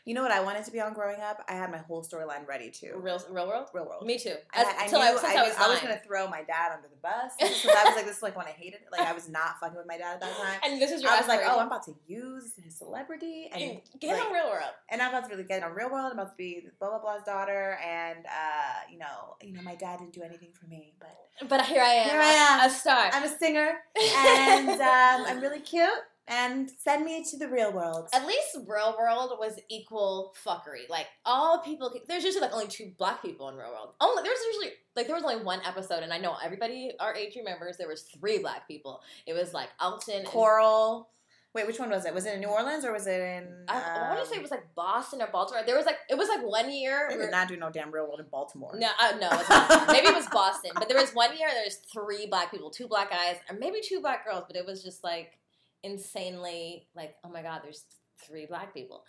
You 0.06 0.16
know 0.16 0.24
what 0.24 0.32
I 0.32 0.40
wanted 0.42 0.66
to 0.66 0.72
be 0.72 0.82
on 0.82 0.94
growing 0.94 1.22
up? 1.22 1.44
I 1.48 1.54
had 1.54 1.70
my 1.72 1.78
whole 1.78 2.02
storyline 2.04 2.48
ready 2.48 2.72
too. 2.72 2.94
Real, 2.98 3.22
real 3.30 3.48
world. 3.48 3.68
Real 3.74 3.86
world. 3.86 4.04
Me 4.06 4.18
too. 4.18 4.34
I, 4.54 4.62
As- 4.62 4.68
I, 4.80 4.88
till 4.88 5.00
knew, 5.00 5.06
I, 5.06 5.12
since 5.12 5.24
I, 5.26 5.36
I, 5.36 5.44
was 5.44 5.56
I 5.58 5.70
was 5.70 5.80
gonna 5.80 6.02
throw 6.06 6.28
my 6.28 6.42
dad 6.44 6.72
under 6.74 6.88
the 6.88 6.96
bus. 7.02 7.34
Because 7.40 7.66
I 7.78 7.84
was 7.86 7.96
like, 7.96 8.06
this 8.06 8.18
is 8.18 8.24
like 8.24 8.36
when 8.36 8.48
I 8.48 8.52
hated, 8.52 8.82
It. 8.82 8.88
like 8.92 9.02
I 9.08 9.14
was 9.14 9.30
not 9.30 9.60
fucking 9.60 9.78
with 9.78 9.86
my 9.88 9.98
dad 9.98 10.16
at 10.16 10.22
that 10.22 10.36
time. 10.38 10.60
And 10.64 10.82
this 10.82 10.92
is 10.92 11.04
your 11.04 11.12
I 11.12 11.20
was 11.20 11.28
like, 11.28 11.42
oh, 11.44 11.60
I'm 11.60 11.68
about 11.68 11.84
to 11.86 11.96
use 12.08 12.54
his 12.64 12.76
celebrity 12.76 13.50
and 13.54 13.62
And 13.62 13.82
get 14.00 14.18
like, 14.18 14.26
on 14.26 14.34
real 14.34 14.50
world. 14.50 14.74
and 14.90 15.02
I'm 15.02 15.10
about 15.10 15.26
to 15.26 15.30
really 15.36 15.48
get 15.48 15.62
on 15.64 15.74
real 15.74 15.92
world. 15.92 16.08
I'm 16.12 16.18
about 16.20 16.32
to 16.32 16.38
be 16.38 16.66
blah 16.80 16.90
blah 16.90 17.00
blah's 17.00 17.24
daughter, 17.24 17.78
and 17.86 18.26
uh, 18.26 18.80
you 18.92 18.98
know, 18.98 19.36
you 19.42 19.54
know, 19.54 19.62
my 19.62 19.76
dad 19.76 20.00
didn't 20.00 20.14
do 20.14 20.24
anything 20.24 20.50
for 20.60 20.66
me, 20.68 20.94
but 21.00 21.16
But 21.48 21.66
here 21.68 21.82
I 21.84 21.94
am. 21.94 22.10
Here 22.10 22.20
I 22.20 22.32
am. 22.64 22.70
a 22.70 22.74
star. 22.74 23.10
I'm 23.14 23.24
a 23.24 23.30
singer, 23.38 23.76
and 24.18 24.70
um, 24.70 25.26
I'm 25.28 25.42
really 25.42 25.60
cute. 25.60 25.90
And 26.32 26.72
send 26.78 27.04
me 27.04 27.26
to 27.30 27.38
the 27.38 27.50
real 27.50 27.74
world. 27.74 28.08
At 28.14 28.26
least 28.26 28.58
Real 28.66 28.96
World 28.98 29.34
was 29.38 29.60
equal 29.70 30.34
fuckery. 30.46 30.90
Like 30.90 31.08
all 31.26 31.60
people, 31.60 31.94
there's 32.08 32.24
usually 32.24 32.42
like 32.42 32.54
only 32.54 32.68
two 32.68 32.94
black 32.98 33.22
people 33.22 33.50
in 33.50 33.56
Real 33.56 33.70
World. 33.70 33.90
Only 34.00 34.24
there 34.24 34.32
was 34.32 34.40
usually 34.54 34.74
like 34.96 35.08
there 35.08 35.16
was 35.16 35.26
only 35.26 35.44
one 35.44 35.60
episode, 35.66 36.04
and 36.04 36.14
I 36.14 36.20
know 36.20 36.38
everybody 36.42 36.94
our 37.02 37.14
age 37.14 37.36
remembers 37.36 37.76
there 37.76 37.90
was 37.90 38.04
three 38.04 38.40
black 38.40 38.66
people. 38.66 39.02
It 39.28 39.34
was 39.34 39.54
like 39.54 39.68
Alton. 39.82 40.20
and- 40.20 40.26
Coral. 40.26 41.10
Wait, 41.54 41.68
which 41.68 41.80
one 41.80 41.90
was 41.90 42.06
it? 42.06 42.14
Was 42.14 42.26
it 42.26 42.36
in 42.36 42.40
New 42.40 42.48
Orleans 42.48 42.86
or 42.86 42.94
was 42.94 43.08
it 43.08 43.20
in? 43.20 43.66
I, 43.68 43.74
I 43.74 44.08
want 44.08 44.20
um, 44.20 44.26
to 44.26 44.30
say 44.32 44.38
it 44.38 44.42
was 44.42 44.52
like 44.52 44.74
Boston 44.74 45.22
or 45.22 45.28
Baltimore. 45.28 45.64
There 45.66 45.76
was 45.76 45.86
like 45.86 45.98
it 46.10 46.18
was 46.18 46.30
like 46.30 46.42
one 46.46 46.72
year. 46.72 47.08
They 47.10 47.18
did 47.18 47.30
not 47.30 47.50
do 47.50 47.58
no 47.58 47.70
damn 47.70 47.92
real 47.92 48.06
world 48.06 48.22
in 48.22 48.28
Baltimore. 48.32 48.72
No, 48.78 48.88
uh, 49.02 49.18
no, 49.20 49.28
it's 49.34 49.50
not. 49.50 49.88
maybe 49.92 50.08
it 50.08 50.16
was 50.16 50.28
Boston, 50.30 50.72
but 50.76 50.88
there 50.88 50.98
was 50.98 51.12
one 51.14 51.38
year 51.38 51.50
there's 51.52 51.80
three 51.92 52.26
black 52.28 52.52
people, 52.52 52.70
two 52.70 52.88
black 52.88 53.10
guys, 53.10 53.36
or 53.50 53.58
maybe 53.58 53.80
two 53.84 54.00
black 54.00 54.24
girls, 54.26 54.46
but 54.48 54.56
it 54.56 54.66
was 54.66 54.82
just 54.82 55.04
like 55.04 55.41
insanely 55.84 56.88
like, 56.96 57.16
oh 57.24 57.30
my 57.30 57.42
god, 57.42 57.62
there's 57.64 57.86
three 58.26 58.46
black 58.46 58.74
people. 58.74 59.04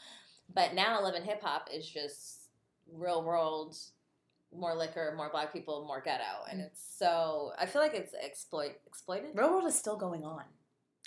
But 0.54 0.74
now 0.74 1.02
Love 1.02 1.14
and 1.14 1.24
Hip 1.24 1.42
Hop 1.42 1.69
is 1.72 1.88
just 1.88 2.48
real 2.92 3.22
world, 3.24 3.76
more 4.54 4.74
liquor, 4.74 5.14
more 5.16 5.30
black 5.30 5.52
people, 5.52 5.84
more 5.86 6.00
ghetto, 6.00 6.44
and 6.50 6.60
Mm. 6.60 6.66
it's 6.66 6.82
so 6.98 7.52
I 7.58 7.66
feel 7.66 7.80
like 7.82 7.94
it's 7.94 8.14
exploit 8.14 8.72
exploited. 8.86 9.30
Real 9.34 9.50
world 9.50 9.66
is 9.66 9.74
still 9.78 9.96
going 9.96 10.24
on. 10.24 10.44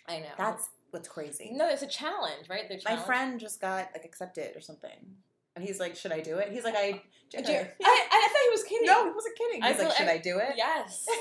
I 0.08 0.20
know 0.20 0.26
That's 0.38 0.70
what's 0.92 1.08
crazy. 1.08 1.52
no, 1.54 1.68
it's 1.70 1.82
a 1.82 1.88
challenge, 1.88 2.48
right? 2.50 2.68
They're 2.70 2.80
My 2.86 2.96
friend 2.98 3.40
just 3.40 3.60
got 3.62 3.90
like 3.94 4.06
accepted 4.06 4.56
or 4.56 4.62
something, 4.62 5.16
and 5.56 5.64
he's 5.66 5.80
like, 5.80 5.96
"Should 5.96 6.12
I 6.12 6.22
do 6.22 6.38
it?" 6.38 6.52
He's 6.52 6.64
like, 6.64 6.76
"I." 6.76 7.02
I, 7.36 7.40
I, 7.40 7.42
I 7.84 8.28
thought 8.32 8.42
he 8.44 8.50
was 8.52 8.64
kidding. 8.64 8.86
no, 8.86 9.04
he 9.06 9.12
wasn't 9.12 9.36
kidding. 9.38 9.64
I 9.64 9.74
He's 9.74 9.80
like, 9.84 9.92
"Should 9.98 10.08
I 10.08 10.18
do 10.20 10.38
it?" 10.40 10.54
Yes. 10.56 11.06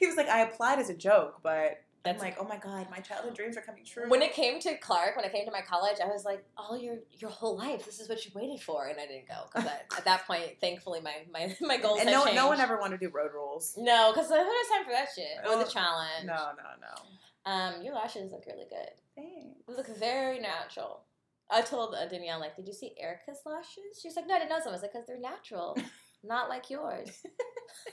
He 0.00 0.06
was 0.06 0.16
like, 0.16 0.28
"I 0.28 0.40
applied 0.40 0.78
as 0.78 0.90
a 0.90 0.94
joke, 0.96 1.40
but." 1.42 1.78
I'm 2.06 2.18
like, 2.18 2.36
oh 2.40 2.44
my 2.44 2.56
god, 2.56 2.86
my 2.90 2.98
childhood 2.98 3.34
dreams 3.34 3.56
are 3.56 3.60
coming 3.60 3.84
true. 3.84 4.08
When 4.08 4.22
it 4.22 4.32
came 4.32 4.58
to 4.60 4.76
Clark, 4.78 5.16
when 5.16 5.24
I 5.24 5.28
came 5.28 5.44
to 5.44 5.50
my 5.50 5.60
college, 5.60 5.98
I 6.02 6.06
was 6.06 6.24
like, 6.24 6.42
"All 6.56 6.78
your 6.78 6.96
your 7.18 7.30
whole 7.30 7.58
life, 7.58 7.84
this 7.84 8.00
is 8.00 8.08
what 8.08 8.24
you 8.24 8.30
waited 8.34 8.60
for," 8.60 8.86
and 8.86 8.98
I 8.98 9.06
didn't 9.06 9.28
go 9.28 9.34
because 9.52 9.68
at 9.96 10.04
that 10.06 10.26
point, 10.26 10.58
thankfully, 10.60 11.00
my 11.00 11.14
my 11.32 11.54
my 11.60 11.76
goals 11.76 12.00
and 12.00 12.10
no, 12.10 12.24
changed. 12.24 12.36
no 12.36 12.48
one 12.48 12.60
ever 12.60 12.78
wanted 12.80 13.00
to 13.00 13.06
do 13.06 13.12
road 13.12 13.32
rules. 13.34 13.74
No, 13.76 14.12
because 14.12 14.28
who 14.28 14.34
has 14.34 14.68
time 14.68 14.84
for 14.84 14.92
that 14.92 15.08
shit 15.14 15.46
or 15.46 15.62
the 15.62 15.70
challenge? 15.70 16.24
No, 16.24 16.52
no, 16.56 16.70
no. 16.80 17.50
Um, 17.50 17.82
your 17.82 17.94
lashes 17.94 18.32
look 18.32 18.44
really 18.46 18.66
good. 18.68 18.90
Thanks. 19.14 19.58
They 19.68 19.74
look 19.74 19.94
very 19.98 20.40
natural. 20.40 21.02
I 21.50 21.62
told 21.62 21.94
uh, 21.94 22.06
Danielle 22.06 22.40
like, 22.40 22.56
"Did 22.56 22.66
you 22.66 22.74
see 22.74 22.94
Erica's 22.98 23.40
lashes?" 23.44 24.00
She's 24.02 24.16
like, 24.16 24.26
"No, 24.26 24.36
I 24.36 24.38
didn't 24.38 24.50
know 24.50 24.58
them." 24.58 24.68
I 24.68 24.72
was 24.72 24.82
like, 24.82 24.92
"Cause 24.92 25.04
they're 25.06 25.18
natural, 25.18 25.76
not 26.24 26.48
like 26.48 26.70
yours." 26.70 27.10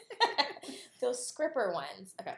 Those 1.02 1.28
scripper 1.28 1.74
ones. 1.74 2.14
Okay. 2.22 2.34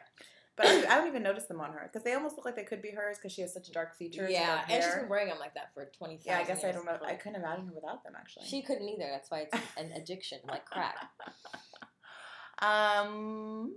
But 0.56 0.66
I 0.66 0.72
don't, 0.72 0.90
I 0.90 0.94
don't 0.96 1.06
even 1.08 1.22
notice 1.22 1.44
them 1.44 1.60
on 1.60 1.72
her 1.72 1.88
because 1.90 2.04
they 2.04 2.12
almost 2.12 2.36
look 2.36 2.44
like 2.44 2.56
they 2.56 2.64
could 2.64 2.82
be 2.82 2.90
hers 2.90 3.16
because 3.16 3.32
she 3.32 3.40
has 3.40 3.52
such 3.54 3.70
dark 3.72 3.96
features. 3.96 4.30
yeah, 4.30 4.56
dark 4.56 4.70
and 4.70 4.82
she's 4.84 4.94
been 4.94 5.08
wearing 5.08 5.28
them 5.28 5.38
like 5.38 5.54
that 5.54 5.72
for 5.72 5.90
twenty. 5.96 6.18
Yeah, 6.24 6.38
I 6.38 6.44
guess 6.44 6.64
I 6.64 6.72
don't 6.72 6.84
know. 6.84 6.98
I 7.06 7.14
couldn't 7.14 7.40
imagine 7.40 7.66
her 7.66 7.72
without 7.74 8.04
them 8.04 8.12
actually. 8.18 8.44
She 8.46 8.60
couldn't 8.62 8.88
either. 8.88 9.08
That's 9.10 9.30
why 9.30 9.46
it's 9.50 9.56
an 9.78 9.92
addiction, 9.92 10.40
like 10.46 10.64
crack. 10.66 10.96
Um, 12.62 13.74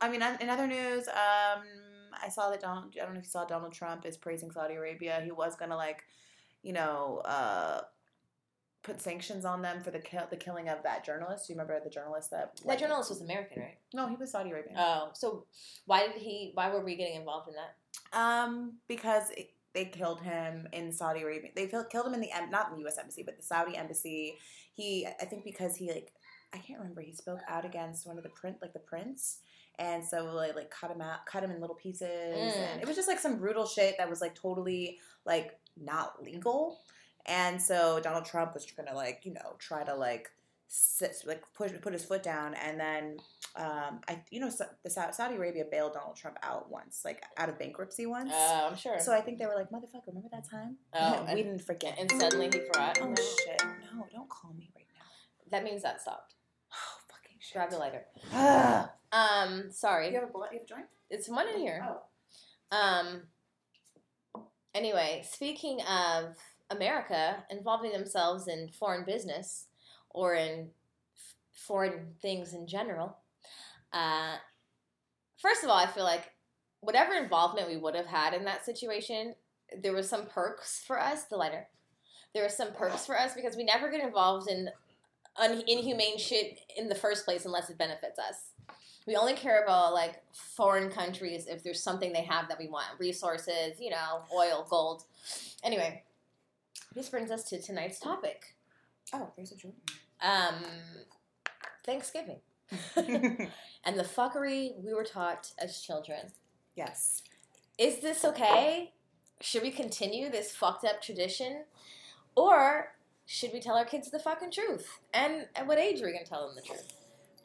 I 0.00 0.08
mean, 0.08 0.22
in 0.40 0.48
other 0.48 0.68
news, 0.68 1.08
um, 1.08 1.64
I 2.22 2.28
saw 2.28 2.50
that 2.50 2.60
Donald. 2.60 2.94
I 2.96 3.04
don't 3.04 3.14
know 3.14 3.18
if 3.18 3.24
you 3.26 3.30
saw 3.30 3.44
Donald 3.44 3.72
Trump 3.72 4.06
is 4.06 4.16
praising 4.16 4.50
Saudi 4.52 4.74
Arabia. 4.74 5.20
He 5.24 5.32
was 5.32 5.56
gonna 5.56 5.76
like, 5.76 6.04
you 6.62 6.72
know, 6.72 7.20
uh, 7.24 7.80
put 8.82 9.00
sanctions 9.00 9.44
on 9.44 9.62
them 9.62 9.82
for 9.82 9.90
the 9.90 9.98
kill, 9.98 10.22
the 10.30 10.36
killing 10.36 10.68
of 10.68 10.82
that 10.84 11.04
journalist. 11.04 11.46
Do 11.46 11.52
you 11.52 11.58
remember 11.58 11.78
the 11.82 11.90
journalist 11.90 12.30
that? 12.30 12.58
That 12.66 12.78
journalist 12.78 13.10
was 13.10 13.20
American, 13.20 13.62
right? 13.62 13.78
No, 13.92 14.08
he 14.08 14.16
was 14.16 14.30
Saudi 14.32 14.50
Arabian. 14.50 14.74
Oh, 14.78 15.10
so 15.14 15.44
why 15.86 16.06
did 16.06 16.16
he? 16.22 16.50
Why 16.54 16.70
were 16.70 16.84
we 16.84 16.96
getting 16.96 17.16
involved 17.16 17.48
in 17.48 17.54
that? 17.54 18.18
Um, 18.18 18.78
because 18.88 19.30
it, 19.36 19.52
they 19.74 19.84
killed 19.84 20.20
him 20.22 20.66
in 20.72 20.92
Saudi 20.92 21.22
Arabia. 21.22 21.50
They 21.54 21.66
killed 21.66 21.90
killed 21.90 22.06
him 22.06 22.14
in 22.14 22.20
the 22.20 22.30
not 22.50 22.68
in 22.70 22.74
the 22.76 22.80
U.S. 22.82 22.98
embassy, 22.98 23.22
but 23.22 23.36
the 23.36 23.42
Saudi 23.42 23.76
embassy. 23.76 24.34
He, 24.72 25.06
I 25.20 25.24
think, 25.26 25.44
because 25.44 25.76
he 25.76 25.90
like, 25.92 26.12
I 26.54 26.58
can't 26.58 26.78
remember. 26.78 27.02
He 27.02 27.12
spoke 27.12 27.40
out 27.48 27.64
against 27.64 28.06
one 28.06 28.16
of 28.16 28.22
the 28.22 28.30
print, 28.30 28.56
like 28.62 28.72
the 28.72 28.78
prince, 28.78 29.40
and 29.78 30.02
so 30.04 30.24
like 30.34 30.56
like 30.56 30.70
cut 30.70 30.90
him 30.90 31.00
out, 31.02 31.26
cut 31.26 31.44
him 31.44 31.50
in 31.50 31.60
little 31.60 31.76
pieces, 31.76 32.08
Mm. 32.08 32.72
and 32.72 32.80
it 32.82 32.86
was 32.86 32.96
just 32.96 33.08
like 33.08 33.18
some 33.18 33.36
brutal 33.36 33.66
shit 33.66 33.96
that 33.98 34.08
was 34.08 34.20
like 34.20 34.34
totally 34.34 34.98
like 35.26 35.58
not 35.76 36.22
legal. 36.22 36.80
And 37.26 37.60
so 37.60 38.00
Donald 38.02 38.24
Trump 38.24 38.54
was 38.54 38.66
gonna 38.76 38.94
like 38.94 39.20
you 39.24 39.32
know 39.34 39.56
try 39.58 39.84
to 39.84 39.94
like 39.94 40.30
sit, 40.72 41.16
like 41.26 41.42
push 41.54 41.72
put 41.82 41.92
his 41.92 42.04
foot 42.04 42.22
down, 42.22 42.54
and 42.54 42.78
then 42.78 43.16
um, 43.56 44.00
I 44.08 44.22
you 44.30 44.40
know 44.40 44.50
the 44.84 44.90
Saudi 44.90 45.34
Arabia 45.34 45.64
bailed 45.70 45.94
Donald 45.94 46.16
Trump 46.16 46.38
out 46.42 46.70
once, 46.70 47.02
like 47.04 47.22
out 47.36 47.48
of 47.48 47.58
bankruptcy 47.58 48.06
once. 48.06 48.30
Oh, 48.32 48.68
I'm 48.70 48.76
sure. 48.76 48.98
So 49.00 49.12
I 49.12 49.20
think 49.20 49.38
they 49.38 49.46
were 49.46 49.54
like, 49.56 49.70
motherfucker, 49.70 50.06
remember 50.06 50.28
that 50.32 50.48
time? 50.48 50.76
Oh, 50.94 51.22
we 51.24 51.28
and- 51.28 51.36
didn't 51.36 51.62
forget. 51.62 51.98
and 51.98 52.10
suddenly 52.12 52.46
he 52.52 52.60
forgot. 52.60 52.98
oh 53.02 53.14
shit, 53.16 53.62
no, 53.94 54.06
don't 54.12 54.28
call 54.28 54.52
me 54.54 54.70
right 54.76 54.86
now. 54.94 55.04
That 55.50 55.64
means 55.64 55.82
that 55.82 56.00
stopped. 56.00 56.34
Oh 56.72 56.98
fucking 57.10 57.36
shit. 57.40 57.54
Grab 57.54 57.70
the 57.70 57.78
lighter. 57.78 58.04
Um, 59.12 59.70
sorry. 59.72 60.08
you 60.08 60.14
have 60.14 60.28
a 60.28 60.32
blunt? 60.32 60.52
You 60.52 60.58
have 60.60 60.66
a 60.66 60.68
joint? 60.68 60.86
It's 61.10 61.28
one 61.28 61.48
in 61.48 61.58
here. 61.58 61.84
Oh. 62.72 62.76
Um. 62.76 63.22
Anyway, 64.72 65.24
speaking 65.28 65.80
of 65.82 66.36
America 66.70 67.44
involving 67.50 67.92
themselves 67.92 68.48
in 68.48 68.68
foreign 68.68 69.04
business 69.04 69.66
or 70.10 70.34
in 70.34 70.68
f- 71.16 71.34
foreign 71.52 72.14
things 72.22 72.54
in 72.54 72.66
general, 72.66 73.16
uh, 73.92 74.36
first 75.40 75.64
of 75.64 75.70
all, 75.70 75.76
I 75.76 75.86
feel 75.86 76.04
like 76.04 76.30
whatever 76.80 77.14
involvement 77.14 77.68
we 77.68 77.76
would 77.76 77.94
have 77.94 78.06
had 78.06 78.34
in 78.34 78.44
that 78.44 78.64
situation, 78.64 79.34
there 79.82 79.92
was 79.92 80.08
some 80.08 80.26
perks 80.26 80.82
for 80.86 81.00
us. 81.00 81.24
The 81.24 81.36
lighter. 81.36 81.68
There 82.34 82.42
were 82.42 82.48
some 82.48 82.72
perks 82.72 83.06
for 83.06 83.18
us 83.18 83.34
because 83.34 83.56
we 83.56 83.64
never 83.64 83.90
get 83.90 84.02
involved 84.02 84.48
in 84.48 84.70
un- 85.36 85.62
inhumane 85.66 86.18
shit 86.18 86.60
in 86.76 86.88
the 86.88 86.94
first 86.94 87.24
place 87.24 87.44
unless 87.44 87.70
it 87.70 87.78
benefits 87.78 88.18
us. 88.18 88.52
We 89.06 89.16
only 89.16 89.34
care 89.34 89.64
about 89.64 89.94
like 89.94 90.22
foreign 90.32 90.90
countries 90.90 91.46
if 91.48 91.64
there's 91.64 91.82
something 91.82 92.12
they 92.12 92.22
have 92.22 92.48
that 92.48 92.58
we 92.58 92.68
want, 92.68 92.86
resources, 92.98 93.80
you 93.80 93.90
know, 93.90 94.22
oil, 94.32 94.66
gold. 94.68 95.04
Anyway, 95.64 96.04
this 96.94 97.08
brings 97.08 97.30
us 97.30 97.44
to 97.44 97.60
tonight's 97.60 97.98
topic. 97.98 98.56
Oh, 99.12 99.30
there's 99.36 99.52
a. 99.52 100.26
Um, 100.26 100.54
Thanksgiving 101.84 102.40
and 102.96 103.98
the 103.98 104.04
fuckery 104.04 104.72
we 104.84 104.92
were 104.92 105.04
taught 105.04 105.52
as 105.58 105.80
children. 105.80 106.32
yes. 106.76 107.22
Is 107.78 108.00
this 108.00 108.26
okay? 108.26 108.92
Should 109.40 109.62
we 109.62 109.70
continue 109.70 110.30
this 110.30 110.54
fucked 110.54 110.84
up 110.84 111.00
tradition? 111.00 111.64
Or 112.36 112.92
should 113.24 113.52
we 113.54 113.60
tell 113.60 113.76
our 113.76 113.86
kids 113.86 114.10
the 114.10 114.18
fucking 114.18 114.50
truth? 114.50 114.98
And 115.14 115.46
at 115.56 115.66
what 115.66 115.78
age 115.78 116.02
are 116.02 116.06
we 116.06 116.12
gonna 116.12 116.26
tell 116.26 116.46
them 116.46 116.54
the 116.54 116.62
truth? 116.62 116.92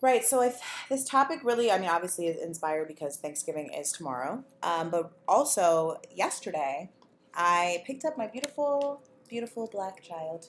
Right. 0.01 0.25
So 0.25 0.41
if 0.41 0.59
this 0.89 1.05
topic 1.05 1.39
really, 1.43 1.71
I 1.71 1.79
mean, 1.79 1.89
obviously 1.89 2.27
is 2.27 2.43
inspired 2.43 2.87
because 2.89 3.17
Thanksgiving 3.17 3.71
is 3.73 3.91
tomorrow. 3.91 4.43
Um, 4.61 4.89
but 4.89 5.11
also 5.27 5.97
yesterday, 6.13 6.91
I 7.33 7.81
picked 7.87 8.03
up 8.03 8.17
my 8.17 8.27
beautiful, 8.27 9.01
beautiful 9.27 9.67
black 9.67 10.01
child 10.01 10.47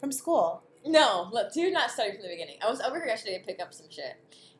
from 0.00 0.12
school. 0.12 0.62
No, 0.84 1.28
look, 1.32 1.52
do 1.52 1.70
not 1.70 1.90
start 1.90 2.12
from 2.14 2.22
the 2.22 2.28
beginning. 2.28 2.58
I 2.62 2.70
was 2.70 2.80
over 2.80 2.96
here 2.96 3.06
yesterday 3.06 3.38
to 3.38 3.44
pick 3.44 3.60
up 3.60 3.74
some 3.74 3.90
shit. 3.90 4.16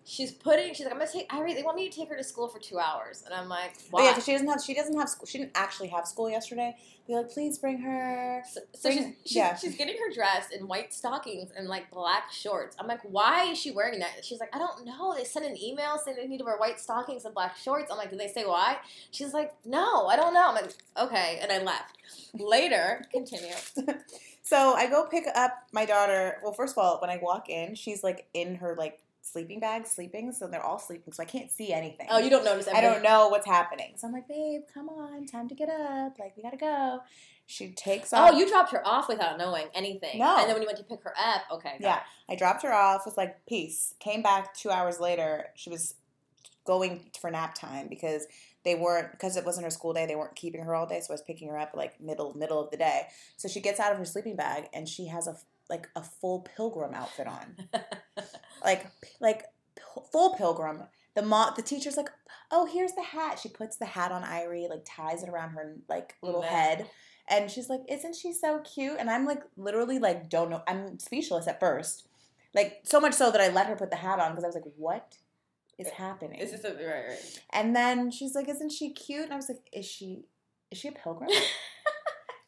She's 0.09 0.31
putting. 0.31 0.73
She's 0.73 0.85
like, 0.87 0.93
I'm 0.95 1.01
gonna 1.01 1.11
take. 1.11 1.27
I 1.35 1.53
they 1.53 1.65
want 1.65 1.77
me 1.77 1.89
to 1.91 1.95
take 1.97 2.09
her 2.11 2.17
to 2.17 2.23
school 2.23 2.47
for 2.47 2.61
two 2.61 2.79
hours, 2.79 3.25
and 3.27 3.35
I'm 3.35 3.49
like, 3.49 3.73
Oh 3.77 3.83
why? 3.91 4.05
yeah, 4.05 4.15
'cause 4.15 4.25
she 4.25 4.31
doesn't 4.33 4.47
have. 4.47 4.63
She 4.63 4.73
doesn't 4.73 4.97
have 4.97 5.09
school. 5.09 5.27
She 5.27 5.39
didn't 5.39 5.51
actually 5.57 5.89
have 5.89 6.07
school 6.07 6.31
yesterday. 6.31 6.77
They're 7.09 7.19
like, 7.23 7.31
please 7.31 7.59
bring 7.59 7.79
her. 7.79 8.43
So, 8.49 8.61
so 8.75 8.91
she's, 8.91 9.01
Bring- 9.01 9.17
she's, 9.25 9.37
yeah. 9.37 9.57
she's 9.57 9.77
getting 9.77 9.97
her 9.97 10.13
dressed 10.15 10.53
in 10.53 10.67
white 10.69 10.93
stockings 10.95 11.51
and 11.57 11.69
like 11.69 11.91
black 11.91 12.31
shorts. 12.33 12.77
I'm 12.81 12.87
like, 12.87 13.01
why 13.03 13.51
is 13.51 13.59
she 13.59 13.71
wearing 13.73 13.99
that? 14.01 14.25
She's 14.25 14.39
like, 14.41 14.55
I 14.55 14.59
don't 14.59 14.85
know. 14.85 15.15
They 15.17 15.23
sent 15.25 15.45
an 15.45 15.57
email 15.61 15.99
saying 16.05 16.17
they 16.21 16.27
need 16.29 16.39
to 16.39 16.45
wear 16.45 16.57
white 16.57 16.79
stockings 16.81 17.25
and 17.25 17.33
black 17.35 17.57
shorts. 17.57 17.91
I'm 17.93 17.97
like, 17.99 18.11
did 18.11 18.19
they 18.21 18.27
say 18.29 18.45
why? 18.45 18.79
She's 19.13 19.33
like, 19.35 19.53
no, 19.65 20.07
I 20.07 20.15
don't 20.17 20.35
know. 20.35 20.49
I'm 20.49 20.55
like, 20.55 20.73
okay, 21.01 21.39
and 21.43 21.51
I 21.53 21.59
left. 21.63 21.97
Later, 22.35 23.05
continue. 23.13 23.55
So 24.43 24.75
I 24.75 24.89
go 24.89 25.05
pick 25.07 25.25
up 25.35 25.53
my 25.73 25.85
daughter. 25.85 26.39
Well, 26.43 26.53
first 26.53 26.75
of 26.75 26.79
all, 26.79 27.01
when 27.01 27.11
I 27.11 27.19
walk 27.21 27.49
in, 27.49 27.75
she's 27.75 28.03
like 28.05 28.27
in 28.35 28.57
her 28.57 28.75
like 28.77 29.01
sleeping 29.27 29.61
bag, 29.61 29.87
sleeping. 29.87 30.33
So 30.33 30.47
they're 30.47 30.65
all 30.65 30.79
sleeping, 30.79 31.13
so 31.13 31.23
I 31.23 31.27
can't 31.27 31.51
see 31.51 31.73
anything. 31.73 32.07
Oh, 32.11 32.19
you 32.19 32.31
don't 32.31 32.45
notice. 32.45 32.69
Anything. 32.69 32.85
I 32.85 32.93
don't 32.93 33.03
know 33.03 33.29
what's 33.29 33.47
happening. 33.47 33.93
So 33.97 34.07
I'm 34.07 34.13
like, 34.13 34.29
babe, 34.29 34.63
come 34.73 34.89
on, 34.89 35.27
time 35.27 35.49
to 35.49 35.55
get 35.55 35.69
up. 35.69 36.19
Like 36.19 36.37
we 36.37 36.43
gotta 36.43 36.57
go. 36.57 37.01
She 37.47 37.69
takes 37.69 38.13
oh, 38.13 38.19
off. 38.19 38.31
Oh, 38.33 38.39
you 38.39 38.49
dropped 38.49 38.73
her 38.73 38.87
off 38.87 39.09
without 39.09 39.39
knowing 39.39 39.67
anything. 39.75 40.19
No. 40.19 40.37
And 40.39 40.49
then 40.49 40.55
when 40.55 40.63
you 40.63 40.67
went 40.67 40.79
to 40.79 40.85
pick 40.85 41.03
her 41.05 41.15
up, 41.17 41.43
okay. 41.53 41.77
Yeah, 41.81 42.01
I 42.29 42.35
dropped 42.35 42.63
her 42.63 42.73
off. 42.73 43.07
Was 43.07 43.17
like, 43.17 43.45
peace. 43.47 43.95
Came 44.01 44.23
back 44.23 44.55
two 44.55 44.71
hours 44.71 44.99
later. 44.99 45.47
She 45.55 45.71
was 45.71 45.95
going 46.65 47.11
for 47.21 47.31
nap 47.31 47.55
time 47.55 47.87
because 47.89 48.27
they 48.65 48.75
weren't 48.75 49.13
because 49.13 49.37
it 49.37 49.45
wasn't 49.45 49.65
her 49.65 49.71
school 49.71 49.93
day. 49.93 50.07
They 50.07 50.17
weren't 50.17 50.35
keeping 50.35 50.61
her 50.63 50.75
all 50.75 50.87
day, 50.87 51.01
so 51.01 51.13
I 51.13 51.15
was 51.15 51.23
picking 51.23 51.49
her 51.49 51.59
up 51.59 51.73
like 51.75 52.01
middle 52.01 52.37
middle 52.37 52.61
of 52.61 52.71
the 52.71 52.77
day. 52.77 53.03
So 53.37 53.49
she 53.49 53.61
gets 53.61 53.79
out 53.79 53.93
of 53.93 53.99
her 53.99 54.05
sleeping 54.05 54.35
bag 54.35 54.69
and 54.75 54.89
she 54.89 55.07
has 55.07 55.29
a 55.29 55.37
like 55.69 55.89
a 55.97 56.03
full 56.03 56.41
pilgrim 56.41 56.95
outfit 56.95 57.27
on, 57.27 57.57
like 58.65 58.87
like 59.21 59.45
full 60.13 60.35
pilgrim. 60.35 60.83
The 61.15 61.23
mo- 61.23 61.53
the 61.57 61.63
teacher's 61.63 61.97
like, 61.97 62.11
oh, 62.51 62.67
here's 62.67 62.93
the 62.93 63.03
hat. 63.03 63.39
She 63.39 63.49
puts 63.49 63.77
the 63.77 63.87
hat 63.87 64.13
on 64.13 64.23
Irie, 64.23 64.69
like 64.69 64.83
ties 64.85 65.23
it 65.23 65.29
around 65.29 65.51
her 65.51 65.77
like 65.89 66.15
little 66.23 66.43
Man. 66.43 66.51
head. 66.51 66.91
And 67.29 67.51
she's 67.51 67.69
like, 67.69 67.81
"Isn't 67.89 68.15
she 68.15 68.33
so 68.33 68.61
cute?" 68.61 68.99
And 69.01 69.11
I'm 69.11 69.27
like, 69.27 69.43
literally, 69.57 69.99
like, 69.99 70.31
don't 70.31 70.49
know. 70.51 70.63
I'm 70.69 70.99
speechless 71.01 71.49
at 71.49 71.59
first, 71.59 72.07
like 72.55 72.81
so 72.85 73.01
much 73.01 73.15
so 73.15 73.33
that 73.33 73.41
I 73.41 73.49
let 73.49 73.67
her 73.67 73.75
put 73.75 73.91
the 73.91 73.97
hat 73.97 74.21
on 74.21 74.31
because 74.31 74.45
I 74.45 74.47
was 74.47 74.55
like, 74.55 74.73
"What 74.77 75.17
is 75.77 75.89
happening?" 75.91 76.39
Is 76.39 76.53
this 76.53 76.65
a, 76.65 76.75
right, 76.75 77.09
right. 77.09 77.41
and 77.53 77.75
then 77.75 78.13
she's 78.13 78.37
like, 78.37 78.49
"Isn't 78.49 78.71
she 78.71 78.91
cute?" 78.93 79.25
And 79.25 79.33
I 79.33 79.37
was 79.37 79.49
like, 79.49 79.59
"Is 79.73 79.87
she? 79.87 80.27
Is 80.71 80.79
she 80.79 80.87
a 80.89 80.93
pilgrim?" 80.93 81.31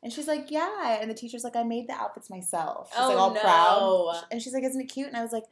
and 0.03 0.13
she's 0.13 0.27
like, 0.29 0.51
"Yeah." 0.51 0.99
And 1.01 1.11
the 1.11 1.15
teacher's 1.15 1.45
like, 1.45 1.57
"I 1.57 1.63
made 1.63 1.89
the 1.89 1.95
outfits 1.95 2.31
myself." 2.31 2.91
She's 2.93 3.01
like 3.01 3.17
Oh, 3.17 3.19
all 3.19 3.35
no. 3.35 3.41
proud, 3.41 4.25
and 4.31 4.41
she's 4.43 4.53
like, 4.55 4.65
"Isn't 4.65 4.81
it 4.81 4.87
cute?" 4.87 5.09
And 5.09 5.17
I 5.17 5.23
was 5.23 5.33
like, 5.33 5.45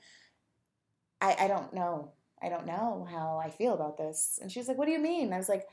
"I 1.20 1.36
I 1.40 1.48
don't 1.48 1.72
know. 1.72 2.12
I 2.42 2.48
don't 2.48 2.66
know 2.66 3.06
how 3.10 3.40
I 3.42 3.50
feel 3.50 3.74
about 3.74 3.96
this." 3.98 4.38
And 4.40 4.50
she's 4.52 4.68
like, 4.68 4.78
"What 4.78 4.86
do 4.86 4.92
you 4.92 4.98
mean?" 4.98 5.26
And 5.26 5.34
I 5.34 5.38
was 5.38 5.48
like, 5.48 5.66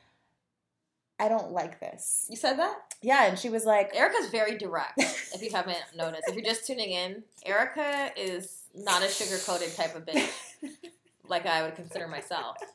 "I 1.20 1.28
don't 1.30 1.52
like 1.52 1.80
this." 1.80 2.26
You 2.30 2.36
said 2.38 2.58
that? 2.60 2.76
Yeah, 3.02 3.26
and 3.26 3.38
she 3.38 3.50
was 3.50 3.66
like, 3.66 3.92
Erica's 3.94 4.30
very 4.30 4.58
direct, 4.58 4.94
if 4.98 5.42
you 5.42 5.52
haven't 5.52 5.78
noticed. 5.94 6.24
If 6.30 6.36
you're 6.36 6.44
just 6.46 6.66
tuning 6.66 6.92
in, 6.92 7.24
Erica 7.46 8.12
is 8.16 8.62
not 8.74 9.04
a 9.04 9.10
sugar 9.10 9.38
coated 9.46 9.76
type 9.76 9.94
of 9.96 10.06
bitch 10.06 10.32
like 11.28 11.46
I 11.46 11.64
would 11.64 11.76
consider 11.76 12.08
myself. 12.08 12.58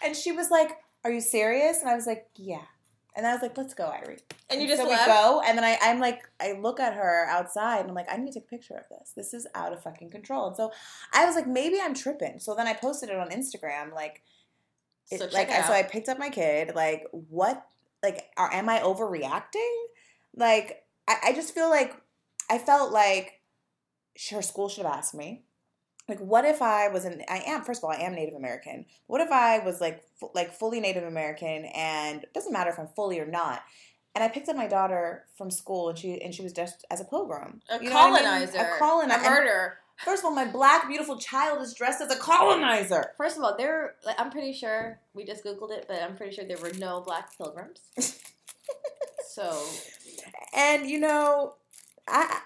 And 0.00 0.14
she 0.14 0.30
was 0.30 0.48
like, 0.48 0.76
"Are 1.02 1.10
you 1.10 1.20
serious?" 1.20 1.80
And 1.80 1.90
I 1.90 1.96
was 1.96 2.06
like, 2.06 2.28
"Yeah." 2.36 2.62
And 3.18 3.26
I 3.26 3.32
was 3.32 3.42
like, 3.42 3.58
"Let's 3.58 3.74
go, 3.74 3.86
Irie." 3.86 4.20
And 4.48 4.62
you 4.62 4.68
just 4.68 4.80
so 4.80 4.88
left? 4.88 5.08
we 5.08 5.12
go, 5.12 5.42
and 5.44 5.58
then 5.58 5.64
I, 5.64 5.76
I'm 5.82 5.98
like, 5.98 6.22
I 6.38 6.52
look 6.52 6.78
at 6.78 6.94
her 6.94 7.26
outside, 7.28 7.80
and 7.80 7.88
I'm 7.88 7.94
like, 7.96 8.06
I 8.08 8.16
need 8.16 8.28
to 8.28 8.38
take 8.38 8.44
a 8.44 8.48
picture 8.48 8.74
of 8.74 8.84
this. 8.88 9.12
This 9.16 9.34
is 9.34 9.44
out 9.56 9.72
of 9.72 9.82
fucking 9.82 10.10
control. 10.10 10.46
And 10.46 10.56
so 10.56 10.70
I 11.12 11.26
was 11.26 11.34
like, 11.34 11.48
maybe 11.48 11.80
I'm 11.82 11.94
tripping. 11.94 12.38
So 12.38 12.54
then 12.54 12.68
I 12.68 12.74
posted 12.74 13.08
it 13.08 13.16
on 13.16 13.30
Instagram, 13.30 13.92
like, 13.92 14.22
it, 15.10 15.18
So 15.18 15.24
check 15.26 15.34
like 15.34 15.48
it 15.50 15.64
so 15.64 15.72
I 15.72 15.82
picked 15.82 16.08
up 16.08 16.20
my 16.20 16.30
kid. 16.30 16.76
Like, 16.76 17.08
what? 17.10 17.66
Like, 18.04 18.26
are, 18.36 18.52
am 18.52 18.68
I 18.68 18.78
overreacting? 18.78 19.74
Like, 20.36 20.84
I, 21.08 21.16
I 21.24 21.32
just 21.32 21.52
feel 21.52 21.70
like 21.70 21.96
I 22.48 22.58
felt 22.58 22.92
like 22.92 23.40
her 24.30 24.42
school 24.42 24.68
should 24.68 24.84
have 24.84 24.94
asked 24.94 25.14
me. 25.16 25.42
Like, 26.08 26.20
what 26.20 26.44
if 26.46 26.62
I 26.62 26.88
was 26.88 27.04
an? 27.04 27.22
I 27.28 27.42
am 27.46 27.62
first 27.62 27.80
of 27.80 27.84
all, 27.84 27.90
I 27.90 27.96
am 28.00 28.14
Native 28.14 28.34
American. 28.34 28.86
What 29.08 29.20
if 29.20 29.30
I 29.30 29.58
was 29.58 29.80
like, 29.80 30.02
fu- 30.18 30.30
like 30.34 30.52
fully 30.54 30.80
Native 30.80 31.04
American, 31.04 31.66
and 31.66 32.22
it 32.22 32.32
doesn't 32.32 32.52
matter 32.52 32.70
if 32.70 32.78
I'm 32.78 32.88
fully 32.96 33.20
or 33.20 33.26
not. 33.26 33.62
And 34.14 34.24
I 34.24 34.28
picked 34.28 34.48
up 34.48 34.56
my 34.56 34.66
daughter 34.66 35.26
from 35.36 35.50
school, 35.50 35.90
and 35.90 35.98
she 35.98 36.20
and 36.22 36.34
she 36.34 36.42
was 36.42 36.52
dressed 36.54 36.84
as 36.90 37.00
a 37.00 37.04
pilgrim, 37.04 37.60
A 37.70 37.82
You 37.82 37.90
know 37.90 37.94
what 37.96 38.24
I 38.24 38.40
mean? 38.40 38.48
colonizer. 38.48 38.58
a 38.74 38.78
colonizer, 38.78 39.20
A 39.26 39.30
murder. 39.30 39.78
First 40.04 40.20
of 40.22 40.26
all, 40.26 40.30
my 40.34 40.44
black 40.44 40.88
beautiful 40.88 41.18
child 41.18 41.60
is 41.60 41.74
dressed 41.74 42.00
as 42.00 42.10
a 42.14 42.16
colonizer. 42.18 43.12
First 43.16 43.36
of 43.36 43.42
all, 43.42 43.56
there. 43.56 43.96
like, 44.06 44.18
I'm 44.18 44.30
pretty 44.30 44.52
sure 44.52 45.00
we 45.12 45.24
just 45.24 45.44
googled 45.44 45.72
it, 45.72 45.86
but 45.88 46.00
I'm 46.02 46.16
pretty 46.16 46.34
sure 46.34 46.44
there 46.44 46.56
were 46.58 46.72
no 46.78 47.00
black 47.00 47.36
pilgrims. 47.36 47.80
so 49.28 49.60
And 50.56 50.88
you 50.88 51.00
know, 51.00 51.54
I 52.06 52.40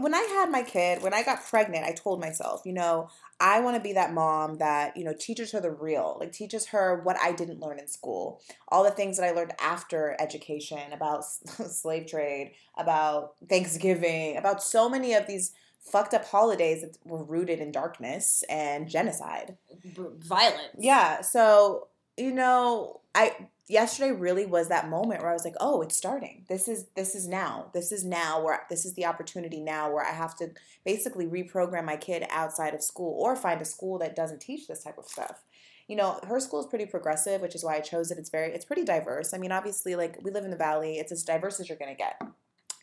when 0.00 0.14
I 0.14 0.22
had 0.22 0.50
my 0.50 0.62
kid, 0.62 1.02
when 1.02 1.14
I 1.14 1.22
got 1.22 1.44
pregnant, 1.44 1.84
I 1.84 1.92
told 1.92 2.20
myself, 2.20 2.62
you 2.64 2.72
know, 2.72 3.08
I 3.40 3.60
want 3.60 3.76
to 3.76 3.82
be 3.82 3.92
that 3.92 4.12
mom 4.12 4.58
that 4.58 4.96
you 4.96 5.04
know 5.04 5.14
teaches 5.18 5.52
her 5.52 5.60
the 5.60 5.70
real, 5.70 6.16
like 6.20 6.32
teaches 6.32 6.66
her 6.66 7.00
what 7.02 7.16
I 7.22 7.32
didn't 7.32 7.60
learn 7.60 7.78
in 7.78 7.86
school, 7.86 8.40
all 8.68 8.82
the 8.82 8.90
things 8.90 9.16
that 9.16 9.24
I 9.24 9.30
learned 9.30 9.52
after 9.60 10.16
education 10.18 10.92
about 10.92 11.24
slave 11.24 12.06
trade, 12.06 12.52
about 12.76 13.34
Thanksgiving, 13.48 14.36
about 14.36 14.62
so 14.62 14.88
many 14.88 15.14
of 15.14 15.26
these 15.26 15.52
fucked 15.80 16.14
up 16.14 16.24
holidays 16.24 16.82
that 16.82 16.98
were 17.04 17.22
rooted 17.22 17.60
in 17.60 17.72
darkness 17.72 18.44
and 18.48 18.88
genocide. 18.88 19.56
violence. 19.94 20.76
Yeah. 20.78 21.20
So, 21.22 21.88
you 22.16 22.32
know, 22.32 23.00
I 23.14 23.34
yesterday 23.68 24.12
really 24.12 24.46
was 24.46 24.68
that 24.68 24.88
moment 24.88 25.20
where 25.20 25.30
I 25.30 25.34
was 25.34 25.44
like, 25.44 25.56
"Oh, 25.60 25.82
it's 25.82 25.96
starting. 25.96 26.44
This 26.48 26.68
is 26.68 26.86
this 26.96 27.14
is 27.14 27.28
now. 27.28 27.70
This 27.74 27.92
is 27.92 28.04
now 28.04 28.42
where 28.42 28.66
this 28.70 28.84
is 28.84 28.94
the 28.94 29.06
opportunity 29.06 29.60
now 29.60 29.92
where 29.92 30.04
I 30.04 30.12
have 30.12 30.36
to 30.36 30.50
basically 30.84 31.26
reprogram 31.26 31.84
my 31.84 31.96
kid 31.96 32.26
outside 32.30 32.74
of 32.74 32.82
school 32.82 33.14
or 33.22 33.36
find 33.36 33.60
a 33.60 33.66
school 33.66 33.98
that 33.98 34.16
doesn't 34.16 34.40
teach 34.40 34.66
this 34.66 34.82
type 34.82 34.98
of 34.98 35.06
stuff." 35.06 35.42
You 35.86 35.96
know, 35.96 36.20
her 36.26 36.38
school 36.38 36.60
is 36.60 36.66
pretty 36.66 36.84
progressive, 36.84 37.40
which 37.40 37.54
is 37.54 37.64
why 37.64 37.76
I 37.76 37.80
chose 37.80 38.10
it. 38.10 38.18
It's 38.18 38.30
very 38.30 38.52
it's 38.52 38.64
pretty 38.64 38.84
diverse. 38.84 39.32
I 39.32 39.38
mean, 39.38 39.52
obviously 39.52 39.96
like 39.96 40.18
we 40.22 40.30
live 40.30 40.44
in 40.44 40.50
the 40.50 40.56
valley, 40.56 40.98
it's 40.98 41.12
as 41.12 41.22
diverse 41.22 41.60
as 41.60 41.68
you're 41.68 41.78
going 41.78 41.94
to 41.94 41.98
get. 41.98 42.20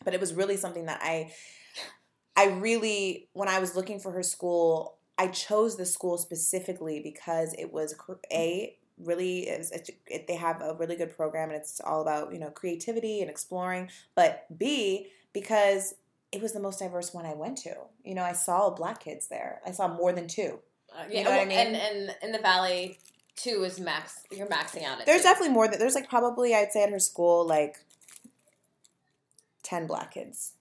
But 0.04 0.14
it 0.14 0.20
was 0.20 0.34
really 0.34 0.56
something 0.56 0.86
that 0.86 1.00
I 1.02 1.32
I 2.36 2.46
really 2.46 3.28
when 3.32 3.48
I 3.48 3.58
was 3.58 3.76
looking 3.76 3.98
for 4.00 4.12
her 4.12 4.22
school, 4.22 4.98
I 5.18 5.28
chose 5.28 5.76
the 5.76 5.86
school 5.86 6.18
specifically 6.18 7.00
because 7.00 7.54
it 7.54 7.72
was 7.72 7.94
a 8.30 8.76
really 9.02 9.40
is 9.40 9.70
it, 9.72 9.90
it, 10.06 10.26
they 10.26 10.36
have 10.36 10.60
a 10.62 10.74
really 10.78 10.96
good 10.96 11.14
program 11.14 11.50
and 11.50 11.58
it's 11.58 11.80
all 11.80 12.00
about 12.02 12.32
you 12.32 12.38
know 12.38 12.50
creativity 12.50 13.20
and 13.20 13.28
exploring 13.30 13.90
but 14.14 14.46
b 14.56 15.08
because 15.32 15.94
it 16.32 16.40
was 16.40 16.52
the 16.52 16.60
most 16.60 16.78
diverse 16.78 17.12
one 17.12 17.26
i 17.26 17.34
went 17.34 17.58
to 17.58 17.74
you 18.04 18.14
know 18.14 18.22
i 18.22 18.32
saw 18.32 18.70
black 18.70 19.00
kids 19.04 19.28
there 19.28 19.60
i 19.66 19.70
saw 19.70 19.86
more 19.86 20.12
than 20.12 20.26
two 20.26 20.58
Uh, 20.96 21.04
You 21.08 21.16
yeah, 21.18 21.22
know 21.24 21.30
what 21.30 21.40
I 21.40 21.44
mean? 21.44 21.58
And 21.58 21.76
and 21.76 22.16
in 22.22 22.32
the 22.32 22.38
valley, 22.38 22.98
two 23.36 23.64
is 23.64 23.78
max. 23.78 24.20
You're 24.30 24.46
maxing 24.46 24.84
out. 24.84 25.04
There's 25.04 25.20
two. 25.22 25.28
definitely 25.28 25.52
more 25.54 25.68
than 25.68 25.78
there's 25.78 25.94
like 25.94 26.08
probably 26.08 26.54
i'd 26.54 26.72
say 26.72 26.82
at 26.84 26.90
her 26.90 26.98
school 26.98 27.46
like 27.46 27.76
10 29.62 29.86
black 29.86 30.14
kids 30.14 30.52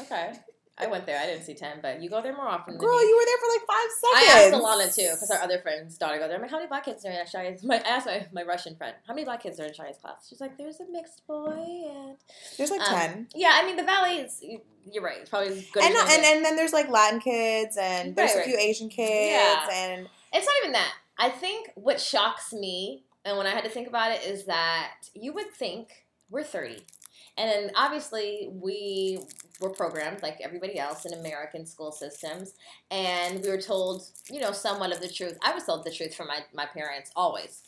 okay. 0.00 0.32
I 0.80 0.86
went 0.86 1.06
there. 1.06 1.18
I 1.18 1.26
didn't 1.26 1.44
see 1.44 1.54
ten, 1.54 1.78
but 1.82 2.00
you 2.02 2.08
go 2.08 2.22
there 2.22 2.34
more 2.36 2.46
often. 2.48 2.74
than 2.74 2.80
girl 2.80 3.00
you 3.08 3.16
were 3.16 3.24
there 3.24 3.38
for 3.38 3.48
like 3.52 3.66
five 3.66 3.90
seconds. 4.00 4.54
I 4.54 4.56
asked 4.56 4.92
Alana 4.92 4.94
too, 4.94 5.14
because 5.14 5.30
our 5.30 5.42
other 5.42 5.58
friend's 5.58 5.98
daughter 5.98 6.18
go 6.18 6.26
there. 6.28 6.36
I'm 6.36 6.42
like, 6.42 6.50
how 6.50 6.58
many 6.58 6.68
black 6.68 6.84
kids 6.84 7.04
are 7.04 7.10
in 7.10 7.26
Shaya's? 7.26 7.62
My, 7.64 7.76
I 7.76 7.88
asked 7.88 8.06
my, 8.06 8.26
my 8.32 8.42
Russian 8.44 8.76
friend, 8.76 8.94
how 9.06 9.14
many 9.14 9.24
black 9.24 9.42
kids 9.42 9.58
are 9.60 9.64
in 9.64 9.72
Shaya's 9.72 9.98
class? 9.98 10.26
She's 10.28 10.40
like, 10.40 10.56
there's 10.56 10.80
a 10.80 10.84
mixed 10.90 11.26
boy, 11.26 11.50
and 11.56 12.16
there's 12.56 12.70
like 12.70 12.80
Um, 12.80 12.86
10 12.94 13.28
yeah, 13.34 13.52
I 13.54 13.66
mean 13.66 13.76
the 13.76 13.82
valley 13.84 14.16
is. 14.18 14.42
You're 14.90 15.02
right. 15.02 15.18
It's 15.20 15.28
probably 15.30 15.66
good. 15.72 15.82
and, 15.82 15.92
not, 15.92 16.08
and 16.10 16.24
and 16.24 16.44
then 16.44 16.56
there's 16.56 16.72
like 16.72 16.88
Latin 16.88 17.20
kids, 17.20 17.76
and 17.80 18.14
there's 18.16 18.34
Right, 18.34 18.46
a 18.46 18.48
few 18.48 18.56
Asian 18.58 18.88
kids, 18.88 19.32
Yeah. 19.32 19.66
and 19.72 20.08
It's 20.32 20.46
not 20.46 20.54
even 20.62 20.72
that. 20.72 20.92
I 21.18 21.28
think 21.30 21.70
what 21.74 22.00
shocks 22.00 22.52
me, 22.52 23.02
and 23.24 23.36
when 23.36 23.46
I 23.46 23.50
had 23.50 23.64
to 23.64 23.70
think 23.70 23.88
about 23.88 24.12
it, 24.12 24.22
is 24.24 24.44
that 24.44 24.94
you 25.14 25.32
would 25.32 25.50
think 25.52 26.06
we're 26.30 26.44
30. 26.44 26.84
And 27.38 27.70
obviously 27.76 28.48
we 28.50 29.20
were 29.60 29.70
programmed 29.70 30.22
like 30.22 30.40
everybody 30.42 30.78
else 30.78 31.06
in 31.06 31.14
American 31.14 31.64
school 31.64 31.92
systems, 31.92 32.54
and 32.90 33.40
we 33.42 33.48
were 33.48 33.60
told, 33.60 34.02
you 34.28 34.40
know, 34.40 34.52
somewhat 34.52 34.92
of 34.92 35.00
the 35.00 35.08
truth. 35.08 35.38
I 35.40 35.54
was 35.54 35.64
told 35.64 35.84
the 35.84 35.92
truth 35.92 36.14
from 36.14 36.26
my, 36.26 36.40
my 36.52 36.66
parents 36.66 37.12
always. 37.14 37.62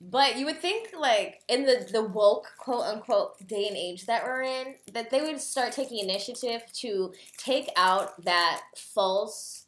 But 0.00 0.36
you 0.36 0.44
would 0.46 0.60
think, 0.60 0.90
like, 0.98 1.40
in 1.48 1.64
the, 1.64 1.88
the 1.90 2.02
woke, 2.02 2.52
quote 2.58 2.84
unquote, 2.84 3.46
day 3.46 3.66
and 3.66 3.76
age 3.76 4.04
that 4.06 4.24
we're 4.24 4.42
in, 4.42 4.74
that 4.92 5.10
they 5.10 5.22
would 5.22 5.40
start 5.40 5.72
taking 5.72 6.00
initiative 6.00 6.62
to 6.80 7.14
take 7.38 7.70
out 7.76 8.22
that 8.24 8.62
false 8.76 9.65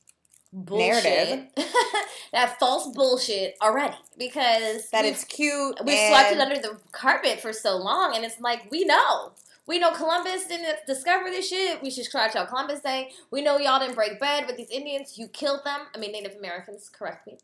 bullshit, 0.52 1.04
Narrative. 1.04 1.46
that 2.32 2.58
false 2.58 2.94
bullshit 2.94 3.56
already. 3.62 3.96
Because 4.18 4.88
that 4.90 5.04
it's 5.04 5.24
cute. 5.24 5.78
we 5.84 5.96
swept 6.08 6.32
it 6.32 6.40
under 6.40 6.56
the 6.56 6.78
carpet 6.92 7.40
for 7.40 7.52
so 7.52 7.76
long, 7.76 8.14
and 8.14 8.24
it's 8.24 8.40
like 8.40 8.70
we 8.70 8.84
know. 8.84 9.32
We 9.66 9.78
know 9.78 9.90
Columbus 9.90 10.46
didn't 10.46 10.78
discover 10.86 11.28
this 11.28 11.46
shit. 11.48 11.82
We 11.82 11.90
should 11.90 12.06
scratch 12.06 12.34
out 12.34 12.48
Columbus 12.48 12.80
Day. 12.80 13.10
We 13.30 13.42
know 13.42 13.58
y'all 13.58 13.78
didn't 13.78 13.96
break 13.96 14.18
bread 14.18 14.46
with 14.46 14.56
these 14.56 14.70
Indians. 14.70 15.18
You 15.18 15.28
killed 15.28 15.60
them. 15.62 15.80
I 15.94 15.98
mean, 15.98 16.12
Native 16.12 16.36
Americans, 16.38 16.88
correct 16.88 17.26
me. 17.26 17.36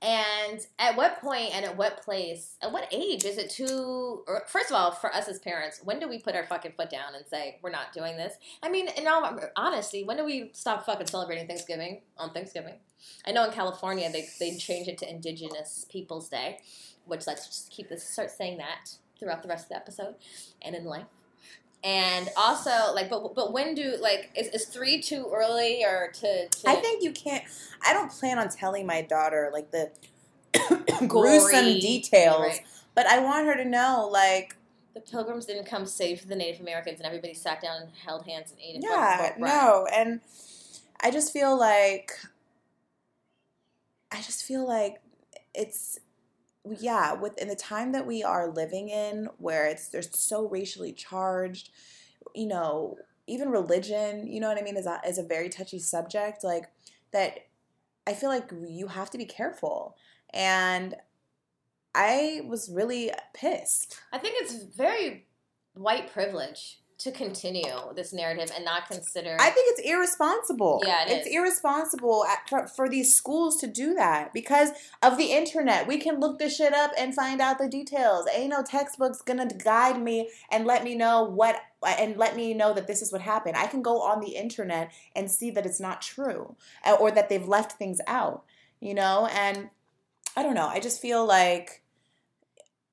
And 0.00 0.64
at 0.78 0.96
what 0.96 1.20
point 1.20 1.54
and 1.54 1.64
at 1.64 1.76
what 1.76 2.02
place, 2.02 2.56
at 2.62 2.70
what 2.70 2.86
age 2.92 3.24
is 3.24 3.36
it 3.36 3.50
too? 3.50 4.22
Or 4.28 4.44
first 4.46 4.70
of 4.70 4.76
all, 4.76 4.92
for 4.92 5.12
us 5.12 5.26
as 5.26 5.40
parents, 5.40 5.80
when 5.82 5.98
do 5.98 6.08
we 6.08 6.20
put 6.20 6.36
our 6.36 6.46
fucking 6.46 6.74
foot 6.76 6.90
down 6.90 7.16
and 7.16 7.26
say 7.26 7.58
we're 7.62 7.70
not 7.70 7.92
doing 7.92 8.16
this? 8.16 8.34
I 8.62 8.68
mean, 8.68 8.88
in 8.96 9.08
all 9.08 9.38
honesty, 9.56 10.04
when 10.04 10.16
do 10.16 10.24
we 10.24 10.50
stop 10.52 10.86
fucking 10.86 11.08
celebrating 11.08 11.48
Thanksgiving 11.48 12.02
on 12.16 12.32
Thanksgiving? 12.32 12.74
I 13.26 13.32
know 13.32 13.44
in 13.44 13.50
California 13.50 14.10
they 14.10 14.28
they 14.38 14.56
change 14.56 14.86
it 14.86 14.98
to 14.98 15.10
Indigenous 15.10 15.84
Peoples 15.90 16.28
Day, 16.28 16.60
which 17.04 17.26
let's 17.26 17.46
just 17.46 17.70
keep 17.70 17.88
this 17.88 18.04
start 18.04 18.30
saying 18.30 18.58
that 18.58 18.90
throughout 19.18 19.42
the 19.42 19.48
rest 19.48 19.64
of 19.64 19.70
the 19.70 19.76
episode 19.76 20.14
and 20.62 20.76
in 20.76 20.84
life. 20.84 21.06
And 21.84 22.28
also, 22.36 22.92
like, 22.92 23.08
but 23.08 23.34
but 23.36 23.52
when 23.52 23.74
do 23.74 23.96
like 24.00 24.30
is, 24.36 24.48
is 24.48 24.64
three 24.66 25.00
too 25.00 25.30
early 25.32 25.84
or 25.84 26.10
to, 26.12 26.48
to 26.48 26.68
I 26.68 26.74
think 26.74 27.04
you 27.04 27.12
can't. 27.12 27.44
I 27.86 27.92
don't 27.92 28.10
plan 28.10 28.38
on 28.38 28.48
telling 28.48 28.84
my 28.84 29.02
daughter 29.02 29.50
like 29.52 29.70
the 29.70 29.90
gruesome 31.06 31.78
details, 31.78 32.40
right. 32.40 32.64
but 32.94 33.06
I 33.06 33.20
want 33.20 33.46
her 33.46 33.54
to 33.54 33.64
know, 33.64 34.08
like, 34.10 34.56
the 34.94 35.00
pilgrims 35.00 35.46
didn't 35.46 35.66
come 35.66 35.86
save 35.86 36.26
the 36.26 36.34
Native 36.34 36.60
Americans 36.60 36.98
and 36.98 37.06
everybody 37.06 37.34
sat 37.34 37.60
down 37.60 37.82
and 37.82 37.90
held 38.04 38.26
hands 38.26 38.50
and 38.50 38.60
ate 38.60 38.74
and 38.76 38.84
yeah, 38.84 39.32
broke 39.36 39.38
no, 39.38 39.86
and 39.94 40.20
I 41.00 41.10
just 41.10 41.32
feel 41.32 41.56
like, 41.56 42.12
I 44.10 44.16
just 44.16 44.44
feel 44.44 44.66
like 44.66 45.00
it's. 45.54 45.98
Yeah, 46.78 47.14
within 47.14 47.48
the 47.48 47.56
time 47.56 47.92
that 47.92 48.06
we 48.06 48.22
are 48.22 48.50
living 48.50 48.88
in, 48.88 49.28
where 49.38 49.66
it's 49.66 49.88
there's 49.88 50.16
so 50.16 50.48
racially 50.48 50.92
charged, 50.92 51.70
you 52.34 52.46
know, 52.46 52.96
even 53.26 53.50
religion, 53.50 54.26
you 54.26 54.40
know 54.40 54.48
what 54.48 54.58
I 54.58 54.62
mean, 54.62 54.76
is 54.76 54.86
a, 54.86 55.00
is 55.06 55.18
a 55.18 55.22
very 55.22 55.48
touchy 55.48 55.78
subject. 55.78 56.42
Like 56.42 56.64
that, 57.12 57.46
I 58.06 58.14
feel 58.14 58.30
like 58.30 58.50
you 58.66 58.88
have 58.88 59.10
to 59.10 59.18
be 59.18 59.26
careful. 59.26 59.96
And 60.32 60.94
I 61.94 62.42
was 62.46 62.70
really 62.70 63.10
pissed. 63.34 64.00
I 64.12 64.18
think 64.18 64.36
it's 64.38 64.62
very 64.62 65.26
white 65.74 66.12
privilege 66.12 66.80
to 66.98 67.12
continue 67.12 67.76
this 67.94 68.12
narrative 68.12 68.50
and 68.54 68.64
not 68.64 68.88
consider. 68.88 69.36
I 69.38 69.50
think 69.50 69.78
it's 69.78 69.88
irresponsible. 69.88 70.82
Yeah, 70.84 71.04
it 71.06 71.12
it's 71.12 71.28
is. 71.28 71.34
irresponsible 71.34 72.26
for, 72.48 72.66
for 72.66 72.88
these 72.88 73.14
schools 73.14 73.56
to 73.58 73.68
do 73.68 73.94
that 73.94 74.34
because 74.34 74.70
of 75.00 75.16
the 75.16 75.26
internet. 75.26 75.86
We 75.86 75.98
can 75.98 76.18
look 76.18 76.40
this 76.40 76.56
shit 76.56 76.74
up 76.74 76.90
and 76.98 77.14
find 77.14 77.40
out 77.40 77.58
the 77.58 77.68
details. 77.68 78.26
Ain't 78.34 78.50
no 78.50 78.64
textbooks 78.64 79.22
gonna 79.22 79.46
guide 79.46 80.02
me 80.02 80.30
and 80.50 80.66
let 80.66 80.82
me 80.82 80.96
know 80.96 81.22
what 81.22 81.56
and 81.86 82.16
let 82.16 82.34
me 82.34 82.52
know 82.52 82.74
that 82.74 82.88
this 82.88 83.00
is 83.00 83.12
what 83.12 83.20
happened. 83.20 83.56
I 83.56 83.68
can 83.68 83.80
go 83.80 84.02
on 84.02 84.20
the 84.20 84.34
internet 84.34 84.90
and 85.14 85.30
see 85.30 85.52
that 85.52 85.64
it's 85.64 85.78
not 85.78 86.02
true 86.02 86.56
uh, 86.84 86.94
or 86.94 87.12
that 87.12 87.28
they've 87.28 87.46
left 87.46 87.72
things 87.78 88.00
out. 88.08 88.42
You 88.80 88.94
know, 88.94 89.28
and 89.32 89.70
I 90.36 90.42
don't 90.42 90.54
know. 90.54 90.66
I 90.66 90.80
just 90.80 91.00
feel 91.00 91.24
like 91.24 91.82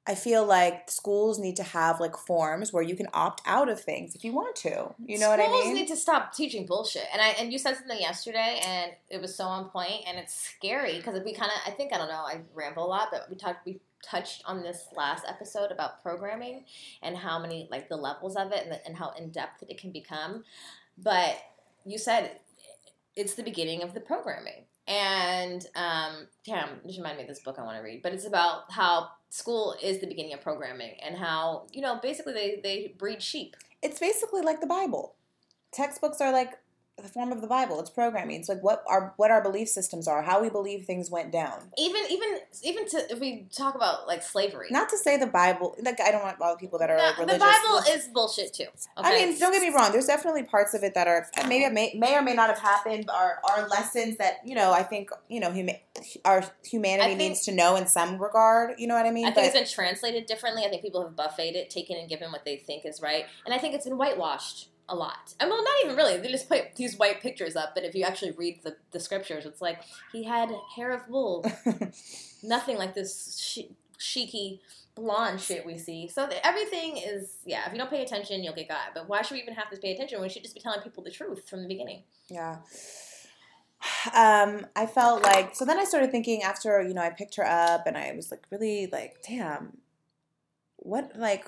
I 0.08 0.14
feel 0.14 0.46
like 0.46 0.92
schools 0.92 1.40
need 1.40 1.56
to 1.56 1.64
have 1.64 2.00
like 2.00 2.16
forms 2.16 2.72
where 2.72 2.84
you 2.84 2.96
can 2.96 3.08
opt 3.14 3.42
out 3.46 3.70
of 3.70 3.82
things 3.82 4.14
if 4.14 4.24
you 4.24 4.34
want 4.34 4.56
to. 4.58 4.94
You 5.04 5.18
know 5.18 5.30
what 5.30 5.40
I 5.40 5.48
mean? 5.48 5.62
Schools 5.62 5.74
need 5.74 5.88
to 5.88 5.96
stop 5.96 6.34
teaching 6.34 6.68
bullshit. 6.68 7.06
And 7.12 7.22
I 7.22 7.30
and 7.40 7.52
you 7.52 7.58
said 7.58 7.76
something 7.76 8.00
yesterday, 8.00 8.62
and 8.64 8.92
it 9.10 9.20
was 9.20 9.36
so 9.36 9.46
on 9.46 9.70
point, 9.70 10.04
and 10.08 10.18
it's 10.20 10.36
scary 10.36 10.98
because 10.98 11.20
we 11.24 11.34
kind 11.34 11.52
of 11.52 11.72
I 11.72 11.76
think 11.76 11.92
I 11.92 11.98
don't 11.98 12.10
know 12.10 12.24
I 12.26 12.42
ramble 12.54 12.86
a 12.86 12.88
lot, 12.88 13.10
but 13.12 13.28
we 13.30 13.36
talked 13.36 13.66
we 13.66 13.80
touched 14.04 14.44
on 14.46 14.62
this 14.62 14.88
last 14.96 15.26
episode 15.28 15.72
about 15.72 16.04
programming 16.04 16.66
and 17.02 17.18
how 17.18 17.40
many 17.40 17.68
like 17.72 17.90
the 17.90 17.98
levels 17.98 18.36
of 18.36 18.52
it 18.52 18.66
and, 18.66 18.80
and 18.86 18.96
how 18.96 19.12
in 19.18 19.30
depth 19.30 19.64
it 19.68 19.80
can 19.80 19.92
become. 19.92 20.44
But 20.98 21.38
you 21.84 21.98
said 21.98 22.40
it's 23.16 23.34
the 23.34 23.44
beginning 23.44 23.82
of 23.82 23.94
the 23.94 24.02
programming. 24.02 24.66
And 24.88 25.66
um, 25.76 26.28
damn, 26.46 26.70
this 26.86 26.98
reminded 26.98 27.18
me 27.18 27.24
of 27.24 27.30
this 27.30 27.40
book 27.40 27.58
I 27.58 27.64
want 27.64 27.78
to 27.78 27.84
read. 27.84 28.02
But 28.04 28.14
it's 28.14 28.28
about 28.28 28.72
how 28.72 29.10
school 29.30 29.76
is 29.82 30.00
the 30.00 30.08
beginning 30.08 30.34
of 30.34 30.42
programming 30.42 30.96
and 31.04 31.18
how 31.18 31.68
you 31.72 31.82
know 31.82 32.00
basically 32.02 32.34
they 32.34 32.60
they 32.64 32.94
breed 32.98 33.22
sheep. 33.22 33.56
it's 33.82 34.00
basically 34.00 34.42
like 34.42 34.62
the 34.62 34.68
Bible. 34.68 35.16
Textbooks 35.72 36.22
are 36.22 36.32
like 36.32 36.54
the 36.98 37.10
form 37.10 37.32
of 37.34 37.42
the 37.42 37.48
Bible. 37.48 37.80
It's 37.82 37.90
programming. 37.90 38.40
It's 38.40 38.48
like 38.48 38.64
what 38.64 38.84
our 38.88 39.14
what 39.18 39.30
our 39.30 39.44
belief 39.44 39.68
systems 39.68 40.08
are, 40.08 40.22
how 40.22 40.42
we 40.42 40.50
believe 40.50 40.86
things 40.86 41.12
went 41.12 41.32
down. 41.32 41.60
even 41.78 42.02
even 42.10 42.38
even 42.64 42.88
to 42.88 43.12
if 43.12 43.20
we 43.20 43.48
talk 43.54 43.76
about 43.76 44.08
like 44.08 44.24
slavery 44.24 44.68
Not 44.72 44.88
to 44.90 44.98
say 44.98 45.18
the 45.18 45.28
Bible. 45.28 45.76
Like 45.82 46.00
I 46.00 46.12
don't 46.12 46.24
want 46.24 46.40
all 46.40 46.54
the 46.54 46.60
people 46.60 46.80
that 46.80 46.90
are 46.90 46.96
religious. 47.20 47.34
the 47.34 47.40
bible 47.40 47.78
is 47.90 48.08
bullshit 48.08 48.54
too 48.54 48.68
I 48.98 49.26
mean, 49.26 49.38
don't 49.38 49.52
get 49.52 49.62
me 49.62 49.76
wrong. 49.76 49.92
There's 49.92 50.06
definitely 50.06 50.44
parts 50.44 50.74
of 50.74 50.84
it 50.84 50.94
that 50.94 51.08
are 51.08 51.28
maybe 51.48 51.72
may, 51.74 51.94
may 51.96 52.16
or 52.16 52.22
may 52.22 52.34
not 52.34 52.50
have 52.50 52.60
happened. 52.60 53.10
Are 53.10 53.40
are 53.44 53.68
lessons 53.68 54.18
that 54.18 54.38
you 54.46 54.56
know 54.56 54.72
I 54.72 54.84
think 54.84 55.10
you 55.28 55.42
know 55.42 55.50
huma- 55.50 55.80
our 56.24 56.44
humanity 56.64 57.10
think- 57.10 57.20
needs 57.20 57.42
to 57.46 57.52
know 57.52 57.76
in 57.76 57.88
some 57.88 58.22
regard. 58.22 58.80
You 58.80 58.88
know 58.88 58.96
what 58.96 59.06
I 59.06 59.12
mean? 59.12 59.26
I 59.26 59.32
think 59.32 59.48
it's 59.48 59.56
been 59.56 59.68
translated 59.68 60.28
differently. 60.28 60.64
I 60.64 60.70
think 60.70 60.82
people 60.82 61.02
have 61.04 61.16
buffeted 61.16 61.56
it, 61.56 61.70
taken 61.70 61.98
and 61.98 62.08
given 62.08 62.32
what 62.32 62.46
they 62.46 62.56
think 62.56 62.86
is 62.86 63.02
right, 63.02 63.26
and 63.46 63.54
I 63.54 63.58
think 63.58 63.76
it's 63.76 63.86
been 63.86 63.98
whitewashed 63.98 64.70
a 64.88 64.96
lot. 64.96 65.34
And 65.40 65.50
well, 65.50 65.64
not 65.64 65.74
even 65.84 65.96
really. 65.96 66.18
They 66.18 66.32
just 66.32 66.50
put 66.50 66.76
these 66.76 66.98
white 66.98 67.22
pictures 67.22 67.56
up, 67.56 67.74
but 67.74 67.84
if 67.84 67.96
you 67.96 68.04
actually 68.04 68.32
read 68.32 68.60
the, 68.64 68.76
the 68.92 69.00
scriptures, 69.00 69.46
it's 69.46 69.62
like 69.62 69.82
he 70.12 70.24
had 70.24 70.50
hair 70.76 70.92
of 70.94 71.08
wool, 71.10 71.46
nothing 72.44 72.78
like 72.78 72.94
this 72.94 73.40
sh- 73.40 73.72
cheeky 73.98 74.62
blonde 74.96 75.42
shit 75.42 75.66
we 75.66 75.78
see. 75.78 76.08
So 76.08 76.30
everything 76.44 76.98
is 76.98 77.38
yeah. 77.46 77.66
If 77.68 77.74
you 77.74 77.78
don't 77.78 77.90
pay 77.90 78.04
attention, 78.04 78.44
you'll 78.44 78.56
get 78.56 78.70
got. 78.70 78.94
But 78.94 79.10
why 79.10 79.22
should 79.22 79.36
we 79.36 79.42
even 79.42 79.54
have 79.56 79.70
to 79.72 79.78
pay 79.78 79.94
attention? 79.94 80.22
We 80.22 80.30
should 80.30 80.44
just 80.44 80.56
be 80.56 80.62
telling 80.62 80.82
people 80.82 81.04
the 81.04 81.12
truth 81.12 81.48
from 81.50 81.62
the 81.62 81.68
beginning. 81.68 82.04
Yeah. 82.30 82.58
Um, 84.14 84.66
I 84.76 84.86
felt 84.86 85.22
like 85.22 85.56
so 85.56 85.66
then 85.66 85.80
I 85.80 85.84
started 85.84 86.12
thinking 86.12 86.44
after, 86.44 86.82
you 86.82 86.94
know, 86.94 87.02
I 87.02 87.10
picked 87.10 87.36
her 87.36 87.46
up 87.46 87.86
and 87.86 87.98
I 87.98 88.14
was 88.16 88.32
like 88.32 88.44
really 88.50 88.88
like, 88.88 89.18
damn, 89.28 89.78
what 90.78 91.12
like 91.16 91.48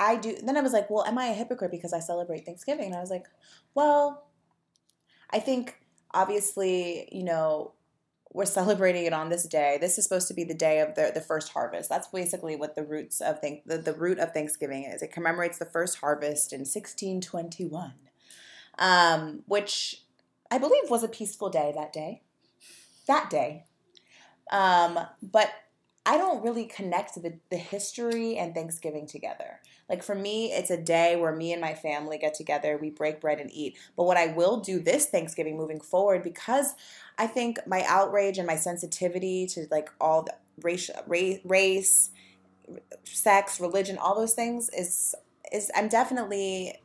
I 0.00 0.16
do 0.16 0.34
then 0.42 0.56
I 0.56 0.62
was 0.62 0.72
like, 0.72 0.88
well, 0.90 1.04
am 1.04 1.18
I 1.18 1.26
a 1.26 1.34
hypocrite 1.34 1.70
because 1.70 1.92
I 1.92 2.00
celebrate 2.00 2.46
Thanksgiving? 2.46 2.86
And 2.86 2.96
I 2.96 3.00
was 3.00 3.10
like, 3.10 3.26
well, 3.74 4.24
I 5.30 5.38
think 5.38 5.78
obviously, 6.12 7.08
you 7.12 7.22
know, 7.22 7.74
we're 8.32 8.46
celebrating 8.46 9.04
it 9.04 9.12
on 9.12 9.28
this 9.28 9.46
day. 9.46 9.76
This 9.80 9.98
is 9.98 10.04
supposed 10.04 10.28
to 10.28 10.34
be 10.34 10.44
the 10.44 10.54
day 10.54 10.80
of 10.80 10.94
the, 10.94 11.10
the 11.12 11.20
first 11.20 11.52
harvest. 11.52 11.90
That's 11.90 12.08
basically 12.08 12.56
what 12.56 12.76
the 12.76 12.82
roots 12.82 13.20
of 13.20 13.40
thank 13.40 13.66
the, 13.66 13.76
the 13.76 13.92
root 13.92 14.18
of 14.18 14.32
Thanksgiving 14.32 14.84
is. 14.84 15.02
It 15.02 15.12
commemorates 15.12 15.58
the 15.58 15.66
first 15.66 15.98
harvest 15.98 16.52
in 16.52 16.60
1621, 16.60 17.92
um, 18.78 19.42
which 19.46 20.04
I 20.50 20.58
believe 20.58 20.88
was 20.88 21.02
a 21.02 21.08
peaceful 21.08 21.50
day 21.50 21.72
that 21.76 21.92
day. 21.92 22.22
That 23.06 23.28
day. 23.28 23.64
Um, 24.50 24.98
but 25.22 25.50
I 26.06 26.16
don't 26.16 26.42
really 26.42 26.64
connect 26.64 27.16
the, 27.16 27.38
the 27.50 27.56
history 27.56 28.36
and 28.36 28.54
Thanksgiving 28.54 29.06
together. 29.06 29.60
Like 29.90 30.04
for 30.04 30.14
me, 30.14 30.52
it's 30.52 30.70
a 30.70 30.80
day 30.80 31.16
where 31.16 31.34
me 31.34 31.52
and 31.52 31.60
my 31.60 31.74
family 31.74 32.16
get 32.16 32.32
together, 32.34 32.78
we 32.80 32.90
break 32.90 33.20
bread 33.20 33.40
and 33.40 33.52
eat. 33.52 33.76
But 33.96 34.04
what 34.04 34.16
I 34.16 34.28
will 34.28 34.60
do 34.60 34.78
this 34.78 35.06
Thanksgiving 35.06 35.56
moving 35.56 35.80
forward, 35.80 36.22
because 36.22 36.74
I 37.18 37.26
think 37.26 37.58
my 37.66 37.84
outrage 37.88 38.38
and 38.38 38.46
my 38.46 38.54
sensitivity 38.54 39.46
to 39.48 39.66
like 39.70 39.90
all 40.00 40.22
the 40.22 40.34
race, 40.62 40.90
race, 41.44 42.10
sex, 43.04 43.60
religion, 43.60 43.98
all 43.98 44.14
those 44.14 44.34
things 44.34 44.70
is 44.70 45.14
is 45.52 45.70
I'm 45.74 45.88
definitely 45.88 46.80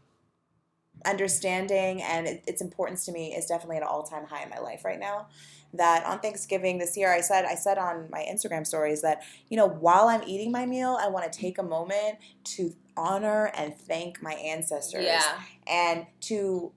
understanding 1.06 2.02
and 2.02 2.28
it, 2.28 2.44
its 2.48 2.62
importance 2.62 3.06
to 3.06 3.12
me 3.12 3.34
is 3.34 3.46
definitely 3.46 3.78
at 3.78 3.84
an 3.84 3.88
all 3.90 4.04
time 4.04 4.26
high 4.26 4.44
in 4.44 4.50
my 4.50 4.60
life 4.60 4.84
right 4.86 5.00
now. 5.00 5.28
That 5.74 6.06
on 6.06 6.20
Thanksgiving 6.20 6.78
this 6.78 6.96
year, 6.96 7.14
I 7.14 7.20
said 7.22 7.44
I 7.44 7.56
said 7.56 7.78
on 7.78 8.08
my 8.10 8.26
Instagram 8.32 8.66
stories 8.66 9.02
that 9.02 9.24
you 9.50 9.58
know 9.58 9.68
while 9.68 10.08
I'm 10.08 10.24
eating 10.24 10.52
my 10.52 10.66
meal, 10.66 10.98
I 11.02 11.10
want 11.10 11.32
to 11.32 11.38
take 11.38 11.58
a 11.58 11.64
moment 11.64 12.18
to 12.56 12.74
honor 12.96 13.52
and 13.56 13.76
thank 13.76 14.22
my 14.24 14.34
ancestors 14.34 15.06
Yeah, 15.06 15.40
and 15.68 16.06
to 16.22 16.72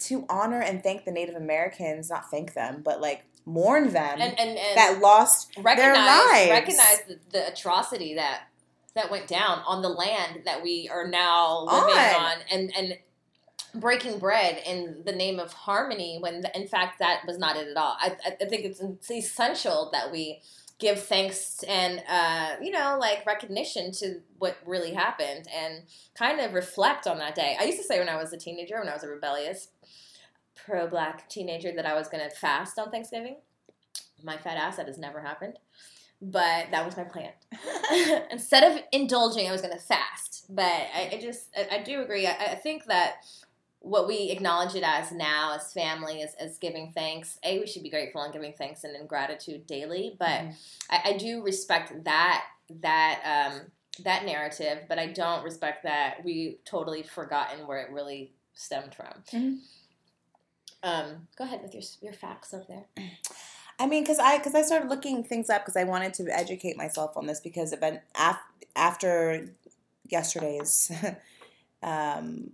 to 0.00 0.26
honor 0.28 0.60
and 0.60 0.82
thank 0.82 1.04
the 1.04 1.12
Native 1.12 1.36
Americans, 1.36 2.10
not 2.10 2.30
thank 2.30 2.52
them, 2.54 2.82
but 2.84 3.00
like 3.00 3.24
mourn 3.46 3.92
them 3.94 4.20
and 4.20 4.38
and, 4.38 4.58
and 4.58 4.76
that 4.76 4.98
lost 5.00 5.56
recognize 5.56 5.96
lives. 5.96 6.50
recognize 6.50 7.02
the, 7.08 7.18
the 7.32 7.50
atrocity 7.50 8.14
that 8.14 8.42
that 8.94 9.10
went 9.10 9.26
down 9.26 9.62
on 9.66 9.80
the 9.80 9.88
land 9.88 10.42
that 10.44 10.62
we 10.62 10.88
are 10.92 11.06
now 11.06 11.60
living 11.60 11.94
On. 11.94 12.14
on, 12.14 12.36
and 12.50 12.72
and 12.76 12.98
breaking 13.80 14.18
bread 14.18 14.60
in 14.66 15.02
the 15.04 15.12
name 15.12 15.38
of 15.38 15.52
harmony 15.52 16.18
when 16.20 16.44
in 16.54 16.68
fact 16.68 16.98
that 16.98 17.22
was 17.26 17.38
not 17.38 17.56
it 17.56 17.68
at 17.68 17.76
all. 17.76 17.96
I, 18.00 18.16
I 18.24 18.36
I 18.40 18.44
think 18.46 18.64
it's, 18.64 18.80
it's 18.80 19.10
essential 19.10 19.90
that 19.92 20.10
we 20.12 20.40
give 20.78 21.00
thanks 21.02 21.62
and 21.64 22.02
uh, 22.08 22.56
you 22.62 22.70
know 22.70 22.96
like 23.00 23.26
recognition 23.26 23.92
to 23.92 24.20
what 24.38 24.56
really 24.64 24.94
happened 24.94 25.46
and 25.54 25.82
kind 26.14 26.40
of 26.40 26.54
reflect 26.54 27.06
on 27.06 27.18
that 27.18 27.34
day. 27.34 27.56
I 27.58 27.64
used 27.64 27.78
to 27.78 27.84
say 27.84 27.98
when 27.98 28.08
I 28.08 28.16
was 28.16 28.32
a 28.32 28.36
teenager, 28.38 28.78
when 28.78 28.88
I 28.88 28.94
was 28.94 29.04
a 29.04 29.08
rebellious 29.08 29.68
pro-black 30.54 31.28
teenager, 31.28 31.72
that 31.74 31.86
I 31.86 31.94
was 31.94 32.08
going 32.08 32.28
to 32.28 32.34
fast 32.34 32.78
on 32.78 32.90
Thanksgiving. 32.90 33.36
My 34.22 34.36
fat 34.36 34.56
ass 34.56 34.76
that 34.76 34.86
has 34.86 34.98
never 34.98 35.20
happened, 35.20 35.58
but 36.20 36.66
that 36.72 36.84
was 36.84 36.96
my 36.96 37.04
plan. 37.04 37.30
Instead 38.30 38.64
of 38.72 38.82
indulging, 38.92 39.48
I 39.48 39.52
was 39.52 39.62
going 39.62 39.74
to 39.76 39.82
fast. 39.82 40.46
But 40.48 40.64
I, 40.64 41.10
I 41.12 41.18
just 41.20 41.48
I, 41.56 41.76
I 41.76 41.82
do 41.82 42.02
agree. 42.02 42.26
I, 42.26 42.32
I 42.32 42.54
think 42.56 42.86
that 42.86 43.16
what 43.80 44.08
we 44.08 44.30
acknowledge 44.30 44.74
it 44.74 44.82
as 44.82 45.12
now 45.12 45.54
as 45.54 45.72
family 45.72 46.22
as, 46.22 46.34
as 46.34 46.58
giving 46.58 46.90
thanks 46.92 47.38
a 47.44 47.58
we 47.60 47.66
should 47.66 47.82
be 47.82 47.90
grateful 47.90 48.22
and 48.22 48.32
giving 48.32 48.52
thanks 48.58 48.84
and 48.84 48.96
in 48.96 49.06
gratitude 49.06 49.66
daily 49.66 50.16
but 50.18 50.28
Mhm. 50.40 50.54
I, 50.90 51.00
I 51.10 51.16
do 51.16 51.42
respect 51.42 52.04
that 52.04 52.44
that 52.80 53.20
um, 53.52 53.60
that 54.04 54.24
narrative 54.24 54.80
but 54.88 54.98
i 54.98 55.06
don't 55.06 55.42
respect 55.44 55.84
that 55.84 56.24
we 56.24 56.58
totally 56.64 57.02
forgotten 57.02 57.66
where 57.66 57.78
it 57.80 57.90
really 57.90 58.32
stemmed 58.54 58.94
from 58.94 59.22
Mhm. 59.32 59.58
um, 60.82 61.28
go 61.36 61.44
ahead 61.44 61.62
with 61.62 61.72
your 61.74 61.82
your 62.00 62.12
facts 62.12 62.52
up 62.54 62.66
there 62.68 62.84
I 63.80 63.86
mean, 63.86 64.02
because 64.02 64.18
I 64.18 64.38
because 64.38 64.56
I 64.56 64.62
started 64.62 64.88
looking 64.88 65.22
things 65.22 65.48
up 65.48 65.62
because 65.62 65.76
I 65.76 65.84
wanted 65.84 66.12
to 66.14 66.24
educate 66.36 66.76
myself 66.76 67.16
on 67.16 67.26
this 67.26 67.38
because 67.38 67.72
event 67.72 68.00
af- 68.18 68.40
after 68.74 69.54
yesterday's 70.10 70.90
um, 71.84 72.50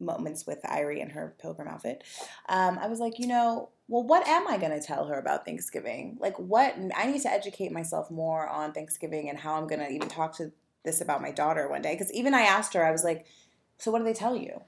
moments 0.00 0.46
with 0.46 0.62
Irie 0.62 1.02
and 1.02 1.12
her 1.12 1.34
pilgrim 1.40 1.68
outfit, 1.68 2.04
um, 2.48 2.78
I 2.78 2.86
was 2.86 3.00
like, 3.00 3.18
you 3.18 3.26
know, 3.26 3.70
well, 3.88 4.02
what 4.02 4.26
am 4.26 4.48
I 4.48 4.56
going 4.56 4.78
to 4.78 4.84
tell 4.84 5.06
her 5.06 5.18
about 5.18 5.44
Thanksgiving? 5.44 6.16
Like, 6.18 6.38
what? 6.38 6.74
I 6.96 7.06
need 7.06 7.20
to 7.22 7.30
educate 7.30 7.70
myself 7.70 8.10
more 8.10 8.48
on 8.48 8.72
Thanksgiving 8.72 9.28
and 9.28 9.38
how 9.38 9.54
I'm 9.54 9.66
going 9.66 9.80
to 9.80 9.90
even 9.90 10.08
talk 10.08 10.36
to 10.38 10.52
this 10.84 11.00
about 11.00 11.22
my 11.22 11.30
daughter 11.30 11.68
one 11.68 11.82
day. 11.82 11.94
Because 11.94 12.12
even 12.12 12.34
I 12.34 12.42
asked 12.42 12.74
her, 12.74 12.84
I 12.84 12.90
was 12.92 13.04
like, 13.04 13.26
so 13.78 13.90
what 13.90 13.98
do 13.98 14.04
they 14.04 14.14
tell 14.14 14.36
you? 14.36 14.62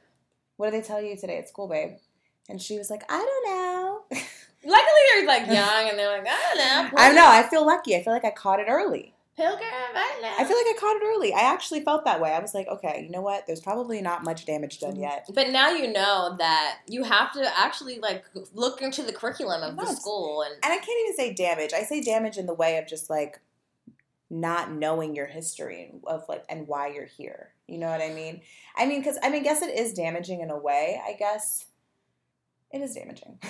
What 0.57 0.71
do 0.71 0.79
they 0.79 0.87
tell 0.87 1.03
you 1.03 1.17
today 1.17 1.39
at 1.39 1.49
school, 1.49 1.69
babe? 1.69 1.97
And 2.49 2.61
she 2.61 2.79
was 2.79 2.91
like, 2.91 3.05
I 3.09 3.19
don't 3.19 3.47
know. 3.47 4.01
Luckily, 4.65 5.01
they're 5.15 5.27
like 5.27 5.47
young 5.47 5.89
and 5.89 5.99
they're 5.99 6.11
like, 6.11 6.27
I 6.27 6.55
don't 6.55 6.59
know. 6.59 6.99
I 6.99 7.07
don't 7.07 7.17
know. 7.17 7.29
I 7.29 7.43
feel 7.49 7.65
lucky. 7.65 7.97
I 7.97 8.03
feel 8.03 8.12
like 8.12 8.25
I 8.25 8.31
caught 8.31 8.61
it 8.61 8.67
early. 8.69 9.15
Pilgrim, 9.37 9.68
I. 9.94 10.35
I 10.38 10.44
feel 10.44 10.57
like 10.57 10.66
I 10.66 10.75
caught 10.79 10.96
it 10.96 11.03
early. 11.05 11.35
I 11.35 11.40
actually 11.40 11.81
felt 11.81 12.07
that 12.07 12.20
way. 12.20 12.33
I 12.33 12.38
was 12.38 12.55
like, 12.55 12.68
okay, 12.68 13.03
you 13.05 13.11
know 13.11 13.20
what? 13.20 13.46
There's 13.46 13.61
probably 13.61 14.01
not 14.01 14.25
much 14.25 14.46
damage 14.46 14.79
done 14.79 14.96
yet. 14.96 15.29
But 15.35 15.51
now 15.51 15.70
you 15.70 15.92
know 15.92 16.35
that 16.38 16.79
you 16.88 17.05
have 17.05 17.33
to 17.35 17.59
actually 17.59 17.99
like 17.99 18.25
look 18.55 18.81
into 18.81 19.03
the 19.03 19.12
curriculum 19.12 19.62
of 19.62 19.77
the 19.77 19.87
school 19.87 20.42
and 20.42 20.55
And 20.62 20.72
I 20.72 20.77
can't 20.77 21.01
even 21.05 21.16
say 21.16 21.35
damage. 21.35 21.72
I 21.75 21.83
say 21.83 22.01
damage 22.01 22.38
in 22.38 22.46
the 22.46 22.55
way 22.55 22.79
of 22.79 22.87
just 22.87 23.11
like 23.11 23.40
not 24.31 24.72
knowing 24.72 25.14
your 25.14 25.27
history 25.27 25.92
of 26.05 26.25
like 26.29 26.44
and 26.49 26.66
why 26.66 26.88
you're 26.88 27.05
here. 27.05 27.51
You 27.66 27.79
know 27.79 27.88
what 27.88 28.01
I 28.01 28.12
mean? 28.12 28.40
I 28.75 28.87
mean, 28.87 29.01
because 29.01 29.18
I 29.22 29.29
mean, 29.29 29.42
guess 29.42 29.61
it 29.61 29.77
is 29.79 29.92
damaging 29.92 30.40
in 30.40 30.51
a 30.51 30.59
way. 30.59 31.01
I 31.07 31.12
guess 31.12 31.66
it 32.70 32.81
is 32.81 32.94
damaging. 32.94 33.38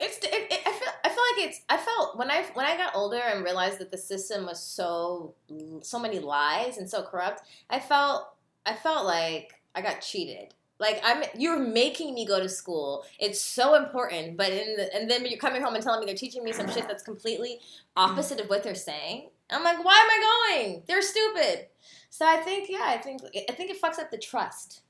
It's 0.00 0.18
it, 0.18 0.28
it, 0.50 0.60
I 0.66 0.72
feel 0.72 0.88
like 1.32 1.46
it's 1.48 1.60
I 1.68 1.76
felt 1.76 2.16
when 2.18 2.30
I 2.30 2.44
when 2.54 2.66
I 2.66 2.76
got 2.76 2.94
older 2.94 3.18
and 3.18 3.44
realized 3.44 3.78
that 3.78 3.90
the 3.90 3.98
system 3.98 4.46
was 4.46 4.60
so 4.62 5.34
so 5.82 5.98
many 5.98 6.18
lies 6.18 6.78
and 6.78 6.88
so 6.88 7.02
corrupt. 7.02 7.42
I 7.70 7.80
felt 7.80 8.28
I 8.66 8.74
felt 8.74 9.06
like 9.06 9.60
I 9.74 9.82
got 9.82 10.00
cheated. 10.00 10.54
Like 10.80 11.00
I'm 11.04 11.22
you're 11.36 11.58
making 11.58 12.14
me 12.14 12.26
go 12.26 12.40
to 12.40 12.48
school. 12.48 13.04
It's 13.18 13.40
so 13.40 13.74
important, 13.74 14.36
but 14.36 14.50
in 14.50 14.76
the, 14.76 14.94
and 14.94 15.10
then 15.10 15.24
you're 15.26 15.38
coming 15.38 15.62
home 15.62 15.74
and 15.74 15.82
telling 15.84 16.00
me 16.00 16.06
they're 16.06 16.16
teaching 16.16 16.42
me 16.44 16.52
some 16.52 16.68
shit 16.70 16.88
that's 16.88 17.02
completely 17.02 17.60
opposite 17.96 18.40
of 18.40 18.48
what 18.48 18.62
they're 18.62 18.74
saying. 18.74 19.28
I'm 19.50 19.62
like, 19.62 19.84
why 19.84 19.92
am 19.92 20.10
I 20.10 20.56
going? 20.58 20.82
They're 20.88 21.02
stupid. 21.02 21.66
So 22.10 22.26
I 22.26 22.38
think 22.38 22.68
yeah, 22.68 22.86
I 22.86 22.98
think 22.98 23.22
I 23.48 23.52
think 23.52 23.70
it 23.70 23.80
fucks 23.80 23.98
up 23.98 24.10
the 24.10 24.18
trust 24.18 24.80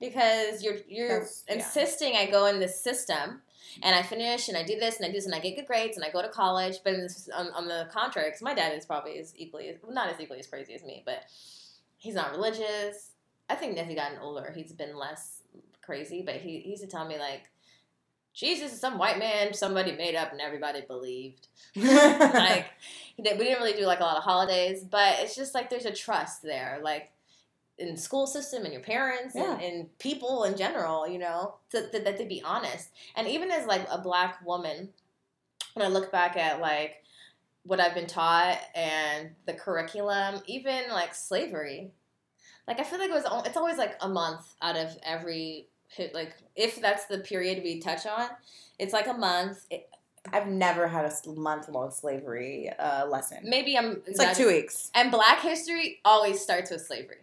because 0.00 0.62
you're 0.62 0.76
you're 0.88 1.08
That's- 1.08 1.44
yeah. 1.48 1.54
insisting 1.56 2.14
I 2.16 2.26
go 2.26 2.46
in 2.46 2.60
this 2.60 2.80
system 2.82 3.40
and 3.82 3.94
I 3.94 4.02
finish 4.02 4.48
and 4.48 4.56
I 4.56 4.62
do 4.62 4.78
this 4.78 4.96
and 4.96 5.04
I 5.04 5.08
do 5.08 5.14
this 5.14 5.26
and 5.26 5.34
I 5.34 5.40
get 5.40 5.56
good 5.56 5.66
grades 5.66 5.96
and 5.96 6.04
I 6.04 6.10
go 6.10 6.22
to 6.22 6.28
college. 6.28 6.76
But 6.82 6.94
on, 7.34 7.48
on 7.48 7.68
the 7.68 7.88
contrary, 7.92 8.28
because 8.28 8.42
my 8.42 8.54
dad 8.54 8.76
is 8.76 8.86
probably 8.86 9.18
as 9.18 9.34
equally, 9.36 9.76
not 9.90 10.08
as 10.08 10.20
equally 10.20 10.40
as 10.40 10.46
crazy 10.46 10.74
as 10.74 10.82
me, 10.82 11.02
but 11.04 11.24
he's 11.96 12.14
not 12.14 12.32
religious. 12.32 13.10
I 13.48 13.54
think 13.54 13.78
as 13.78 13.86
he 13.88 13.94
gotten 13.94 14.18
older, 14.18 14.52
he's 14.54 14.72
been 14.72 14.96
less 14.96 15.42
crazy. 15.82 16.22
But 16.24 16.36
he, 16.36 16.58
he 16.60 16.70
used 16.70 16.82
to 16.82 16.88
tell 16.88 17.06
me 17.06 17.18
like, 17.18 17.42
Jesus 18.34 18.74
is 18.74 18.80
some 18.80 18.98
white 18.98 19.18
man 19.18 19.54
somebody 19.54 19.92
made 19.92 20.14
up 20.14 20.30
and 20.30 20.42
everybody 20.42 20.82
believed. 20.82 21.48
like 21.76 22.66
we 23.16 23.24
didn't 23.24 23.38
really 23.38 23.72
do 23.72 23.86
like 23.86 24.00
a 24.00 24.04
lot 24.04 24.18
of 24.18 24.24
holidays, 24.24 24.84
but 24.84 25.20
it's 25.20 25.34
just 25.34 25.54
like 25.54 25.70
there's 25.70 25.86
a 25.86 25.92
trust 25.92 26.42
there, 26.42 26.78
like 26.82 27.10
in 27.78 27.96
school 27.96 28.26
system 28.26 28.64
and 28.64 28.72
your 28.72 28.82
parents 28.82 29.34
and, 29.34 29.60
and 29.60 29.98
people 29.98 30.44
in 30.44 30.56
general, 30.56 31.06
you 31.06 31.18
know, 31.18 31.56
to, 31.70 31.90
to, 31.90 31.98
that 32.00 32.16
they 32.16 32.24
be 32.24 32.42
honest. 32.42 32.90
And 33.16 33.28
even 33.28 33.50
as 33.50 33.66
like 33.66 33.86
a 33.90 33.98
black 33.98 34.44
woman, 34.44 34.88
when 35.74 35.84
I 35.84 35.88
look 35.88 36.10
back 36.10 36.36
at 36.36 36.60
like 36.60 37.02
what 37.64 37.80
I've 37.80 37.94
been 37.94 38.06
taught 38.06 38.58
and 38.74 39.30
the 39.46 39.52
curriculum, 39.52 40.40
even 40.46 40.84
like 40.90 41.14
slavery, 41.14 41.90
like 42.66 42.80
I 42.80 42.82
feel 42.82 42.98
like 42.98 43.10
it 43.10 43.14
was 43.14 43.44
it's 43.46 43.56
always 43.56 43.76
like 43.76 43.96
a 44.00 44.08
month 44.08 44.54
out 44.62 44.76
of 44.76 44.96
every 45.04 45.68
like 46.14 46.34
if 46.56 46.80
that's 46.80 47.06
the 47.06 47.18
period 47.18 47.62
we 47.62 47.80
touch 47.80 48.06
on, 48.06 48.28
it's 48.78 48.92
like 48.92 49.06
a 49.06 49.14
month. 49.14 49.66
It, 49.70 49.88
I've 50.32 50.48
never 50.48 50.88
had 50.88 51.04
a 51.04 51.30
month 51.30 51.68
long 51.68 51.92
slavery 51.92 52.70
uh, 52.78 53.06
lesson. 53.06 53.38
maybe 53.44 53.78
I'm 53.78 54.02
It's 54.06 54.18
like 54.18 54.36
two 54.36 54.48
weeks. 54.48 54.90
And 54.94 55.12
Black 55.12 55.40
history 55.40 56.00
always 56.04 56.40
starts 56.40 56.72
with 56.72 56.84
slavery. 56.84 57.18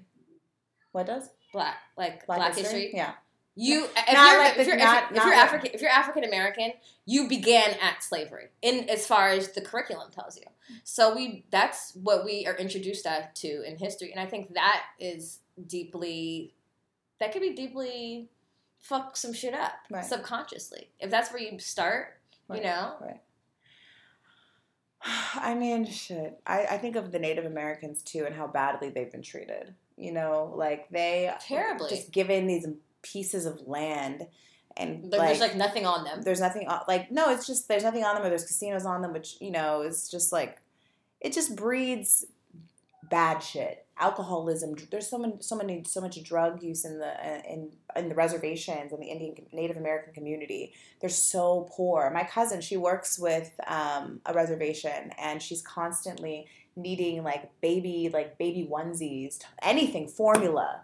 What 0.94 1.06
does 1.08 1.30
Black, 1.52 1.76
like 1.98 2.26
Black, 2.26 2.56
history. 2.56 2.92
Yeah. 2.94 3.14
You, 3.56 3.84
if 3.86 4.14
Not 4.14 4.32
you're, 4.32 4.40
like 4.44 4.56
the- 4.56 4.62
if 4.62 4.68
you're, 4.68 4.78
not- 4.78 5.12
if, 5.12 5.18
if 5.18 5.24
you're 5.24 5.34
African, 5.34 5.70
if 5.74 5.82
you're 5.82 5.92
African 5.92 6.24
American, 6.24 6.72
you 7.06 7.28
began 7.28 7.76
at 7.82 8.02
slavery 8.02 8.46
in 8.64 8.90
as 8.90 9.06
far 9.06 9.30
as 9.30 9.52
the 9.52 9.62
curriculum 9.62 10.10
tells 10.12 10.38
you. 10.38 10.44
So 10.84 11.14
we, 11.16 11.46
that's 11.52 11.92
what 12.02 12.26
we 12.26 12.48
are 12.48 12.56
introduced 12.56 13.06
to 13.36 13.64
in 13.64 13.78
history, 13.78 14.12
and 14.12 14.20
I 14.20 14.26
think 14.26 14.54
that 14.56 14.84
is 15.00 15.40
deeply, 15.68 16.56
that 17.20 17.32
could 17.32 17.42
be 17.44 17.54
deeply 17.54 18.30
fuck 18.80 19.16
some 19.16 19.34
shit 19.34 19.54
up 19.54 19.74
Right. 19.92 20.04
subconsciously. 20.04 20.90
If 21.00 21.12
that's 21.12 21.32
where 21.32 21.42
you 21.42 21.60
start, 21.60 22.08
Right. 22.48 22.58
you 22.60 22.64
know, 22.66 22.96
Right. 23.02 23.22
I 25.36 25.54
mean, 25.54 25.86
shit. 25.86 26.40
I, 26.48 26.66
I 26.66 26.78
think 26.78 26.96
of 26.96 27.12
the 27.12 27.20
Native 27.20 27.46
Americans 27.46 28.02
too 28.02 28.26
and 28.26 28.34
how 28.36 28.48
badly 28.48 28.90
they've 28.90 29.12
been 29.12 29.22
treated. 29.22 29.74
You 29.98 30.12
know, 30.12 30.54
like 30.56 30.90
they 30.90 31.32
Terribly. 31.42 31.90
just 31.90 32.12
given 32.12 32.48
these 32.48 32.68
pieces 33.02 33.46
of 33.46 33.68
land 33.68 34.28
and 34.78 35.12
like, 35.12 35.22
there's 35.22 35.40
like 35.40 35.56
nothing 35.56 35.86
on 35.86 36.04
them. 36.04 36.22
there's 36.24 36.40
nothing 36.40 36.68
on, 36.68 36.82
like 36.88 37.12
no, 37.12 37.30
it's 37.30 37.46
just 37.46 37.68
there's 37.68 37.84
nothing 37.84 38.04
on 38.04 38.16
them 38.16 38.26
or 38.26 38.30
there's 38.30 38.46
casinos 38.46 38.86
on 38.86 39.02
them, 39.02 39.14
which 39.14 39.38
you 39.40 39.52
know 39.52 39.82
is 39.82 40.10
just 40.10 40.32
like 40.32 40.60
it 41.22 41.34
just 41.34 41.56
breeds 41.56 42.26
bad 43.10 43.40
shit, 43.40 43.86
alcoholism. 44.00 44.76
There's 44.90 45.08
so 45.08 45.18
many, 45.18 45.36
so 45.40 45.56
many, 45.56 45.84
so 45.86 46.02
much 46.02 46.22
drug 46.24 46.64
use 46.64 46.86
in 46.86 46.98
the 46.98 47.14
in 47.48 47.72
in 47.96 48.10
the 48.10 48.16
reservations 48.16 48.92
and 48.92 49.02
the 49.02 49.08
Indian 49.08 49.36
Native 49.52 49.78
American 49.78 50.14
community. 50.14 50.74
They're 51.00 51.10
so 51.10 51.70
poor. 51.72 52.10
My 52.12 52.24
cousin, 52.24 52.60
she 52.62 52.78
works 52.78 53.20
with 53.20 53.52
um, 53.68 54.22
a 54.26 54.34
reservation, 54.34 55.12
and 55.20 55.42
she's 55.42 55.62
constantly 55.62 56.48
needing 56.76 57.24
like 57.24 57.50
baby 57.62 58.10
like 58.14 58.38
baby 58.38 58.68
onesies, 58.72 59.40
anything 59.62 60.08
formula. 60.08 60.82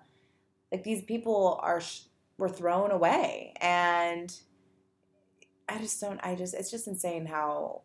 Like 0.72 0.84
these 0.84 1.02
people 1.04 1.60
are 1.64 1.82
sh- 1.82 2.02
were 2.38 2.50
thrown 2.50 2.92
away, 2.92 3.54
and 3.60 4.34
I 5.68 5.78
just 5.80 6.00
don't. 6.02 6.20
I 6.24 6.36
just 6.36 6.54
it's 6.54 6.72
just 6.72 6.88
insane 6.88 7.26
how 7.26 7.82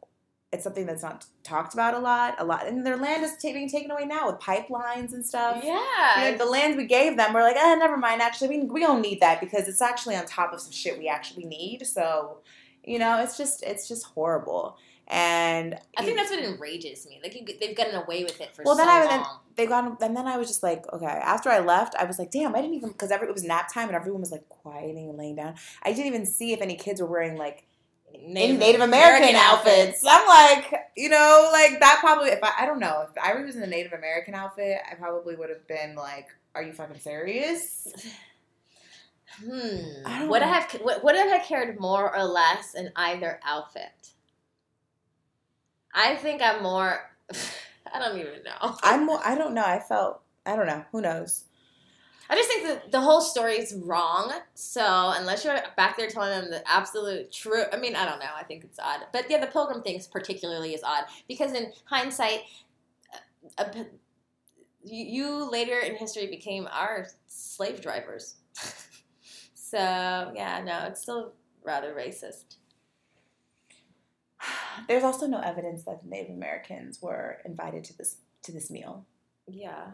it's 0.53 0.63
something 0.63 0.87
that's 0.87 1.03
not 1.03 1.25
talked 1.43 1.75
about 1.75 1.95
a 1.95 1.99
lot. 1.99 2.37
A 2.39 2.45
lot, 2.45 2.67
and 2.67 2.87
their 2.87 2.97
land 2.97 3.25
is 3.25 3.33
ta- 3.33 3.53
being 3.53 3.69
taken 3.69 3.91
away 3.91 4.05
now 4.05 4.31
with 4.31 4.39
pipelines 4.41 5.13
and 5.13 5.25
stuff. 5.25 5.63
yeah, 5.65 6.25
You 6.27 6.33
know, 6.33 6.39
the 6.39 6.45
land 6.51 6.77
we 6.77 6.87
gave 6.87 7.17
them, 7.17 7.33
we're 7.33 7.43
like, 7.43 7.57
eh, 7.57 7.75
never 7.75 7.97
mind. 7.97 8.23
Actually, 8.23 8.49
we, 8.61 8.65
we 8.65 8.81
don't 8.81 9.01
need 9.01 9.21
that 9.21 9.41
because 9.41 9.67
it's 9.67 9.83
actually 9.83 10.17
on 10.17 10.27
top 10.27 10.53
of 10.53 10.61
some 10.61 10.73
shit 10.73 10.99
we 10.99 11.09
actually 11.09 11.45
need. 11.47 11.85
So, 11.87 12.39
you 12.85 12.99
know, 12.99 13.21
it's 13.23 13.37
just 13.37 13.63
it's 13.63 13.89
just 13.89 14.05
horrible. 14.05 14.77
And 15.09 15.79
I 15.99 16.05
think 16.05 16.17
that's 16.17 16.31
what 16.31 16.41
enrages 16.41 17.07
me. 17.07 17.21
Like 17.23 17.35
you, 17.35 17.45
they've 17.61 17.77
gotten 17.77 17.95
away 17.95 18.25
with 18.25 18.41
it 18.41 18.55
for 18.55 18.63
Well, 18.65 18.75
so 18.75 18.79
then 18.85 18.89
I- 18.89 19.01
long. 19.01 19.09
then- 19.09 19.25
they 19.57 19.67
got 19.67 20.03
and 20.03 20.17
then 20.17 20.27
I 20.27 20.37
was 20.37 20.49
just 20.49 20.63
like, 20.65 20.85
okay. 20.93 21.07
After 21.07 21.49
I 21.51 21.61
left, 21.61 21.95
I 21.95 22.05
was 22.05 22.19
like, 22.19 22.31
damn, 22.33 22.55
I 22.57 22.61
didn't 22.61 22.75
even 22.75 22.89
because 22.91 23.11
it 23.13 23.33
was 23.33 23.45
nap 23.45 23.73
time 23.73 23.87
and 23.89 23.95
everyone 23.97 24.21
was 24.21 24.33
like 24.33 24.49
quieting 24.49 25.09
and 25.11 25.17
laying 25.19 25.37
down. 25.37 25.55
I 25.83 25.93
didn't 25.93 26.07
even 26.07 26.27
see 26.27 26.53
if 26.53 26.61
any 26.61 26.75
kids 26.75 27.01
were 27.01 27.07
wearing 27.07 27.37
like 27.37 27.67
in 28.13 28.33
Native 28.59 28.81
American, 28.81 29.35
outfits. 29.37 30.03
I'm 30.09 30.27
like, 30.27 30.73
you 30.97 31.09
know, 31.09 31.51
like 31.53 31.79
that 31.81 31.99
probably. 32.01 32.31
If 32.31 32.41
I, 32.43 32.53
I 32.61 32.67
don't 32.67 32.81
know, 32.81 33.05
if 33.09 33.11
I 33.23 33.35
was 33.41 33.55
in 33.57 33.63
a 33.63 33.67
Native 33.67 33.93
American 33.93 34.35
outfit, 34.35 34.79
I 34.91 34.95
probably 34.95 35.37
would 35.37 35.51
have 35.51 35.67
been 35.69 35.95
like, 35.95 36.27
"Are 36.55 36.63
you 36.63 36.73
fucking 36.73 36.99
serious?" 37.01 37.87
I 39.39 39.45
Hmm. 39.45 40.21
don't 40.21 40.29
Would 40.31 40.43
I 40.43 40.47
have 40.47 40.81
would, 40.85 41.03
would 41.03 41.17
I 41.17 41.27
have 41.27 41.43
cared 41.47 41.79
more 41.81 42.15
or 42.17 42.25
less 42.25 42.75
in 42.75 42.91
either 42.97 43.41
outfit? 43.45 44.13
I 45.95 46.17
think 46.17 46.43
I'm 46.43 46.63
more. 46.63 47.11
I 47.95 47.99
don't 47.99 48.19
even 48.19 48.43
know. 48.45 48.77
I'm. 48.83 49.07
more- 49.07 49.21
I 49.25 49.37
don't 49.37 49.55
know. 49.55 49.65
I 49.65 49.79
felt. 49.79 50.23
I 50.45 50.57
don't 50.57 50.67
know. 50.67 50.85
Who 50.93 51.01
knows? 51.01 51.45
I 52.29 52.37
just 52.37 52.49
think 52.49 52.67
that 52.67 52.91
the 52.91 53.01
whole 53.01 53.21
story 53.21 53.55
is 53.55 53.75
wrong. 53.75 54.33
So 54.55 55.13
unless 55.15 55.45
you're 55.45 55.59
back 55.77 55.97
there 55.97 56.09
telling 56.09 56.31
them 56.31 56.51
the 56.51 56.69
absolute 56.69 57.31
truth, 57.31 57.67
I 57.73 57.77
mean, 57.77 57.95
I 57.95 58.07
don't 58.07 58.19
know. 58.19 58.31
I 58.35 58.45
think 58.45 58.65
it's 58.65 58.79
odd. 58.79 59.01
But 59.13 59.31
yeah, 59.31 59.41
the 59.41 59.47
pilgrim 59.47 59.83
thing 59.83 60.01
particularly 60.11 60.75
is 60.75 60.83
odd 60.83 61.05
because 61.29 61.53
in 61.53 61.73
hindsight, 61.85 62.41
uh, 63.59 63.63
uh, 63.63 63.85
you, 64.83 65.05
you 65.05 65.51
later 65.51 65.79
in 65.79 65.97
history 65.97 66.27
became 66.27 66.67
our 66.73 67.09
slave 67.27 67.81
drivers. 67.83 68.37
so 69.55 69.79
yeah, 70.35 70.63
no, 70.65 70.87
it's 70.89 71.03
still 71.03 71.35
rather 71.63 71.95
racist. 71.95 72.57
There's 74.89 75.05
also 75.05 75.27
no 75.27 75.41
evidence 75.41 75.85
that 75.85 76.03
the 76.03 76.09
Native 76.09 76.35
Americans 76.35 77.01
were 77.01 77.39
invited 77.45 77.85
to 77.85 77.97
this 77.97 78.17
to 78.43 78.53
this 78.53 78.71
meal. 78.71 79.07
Yeah. 79.47 79.93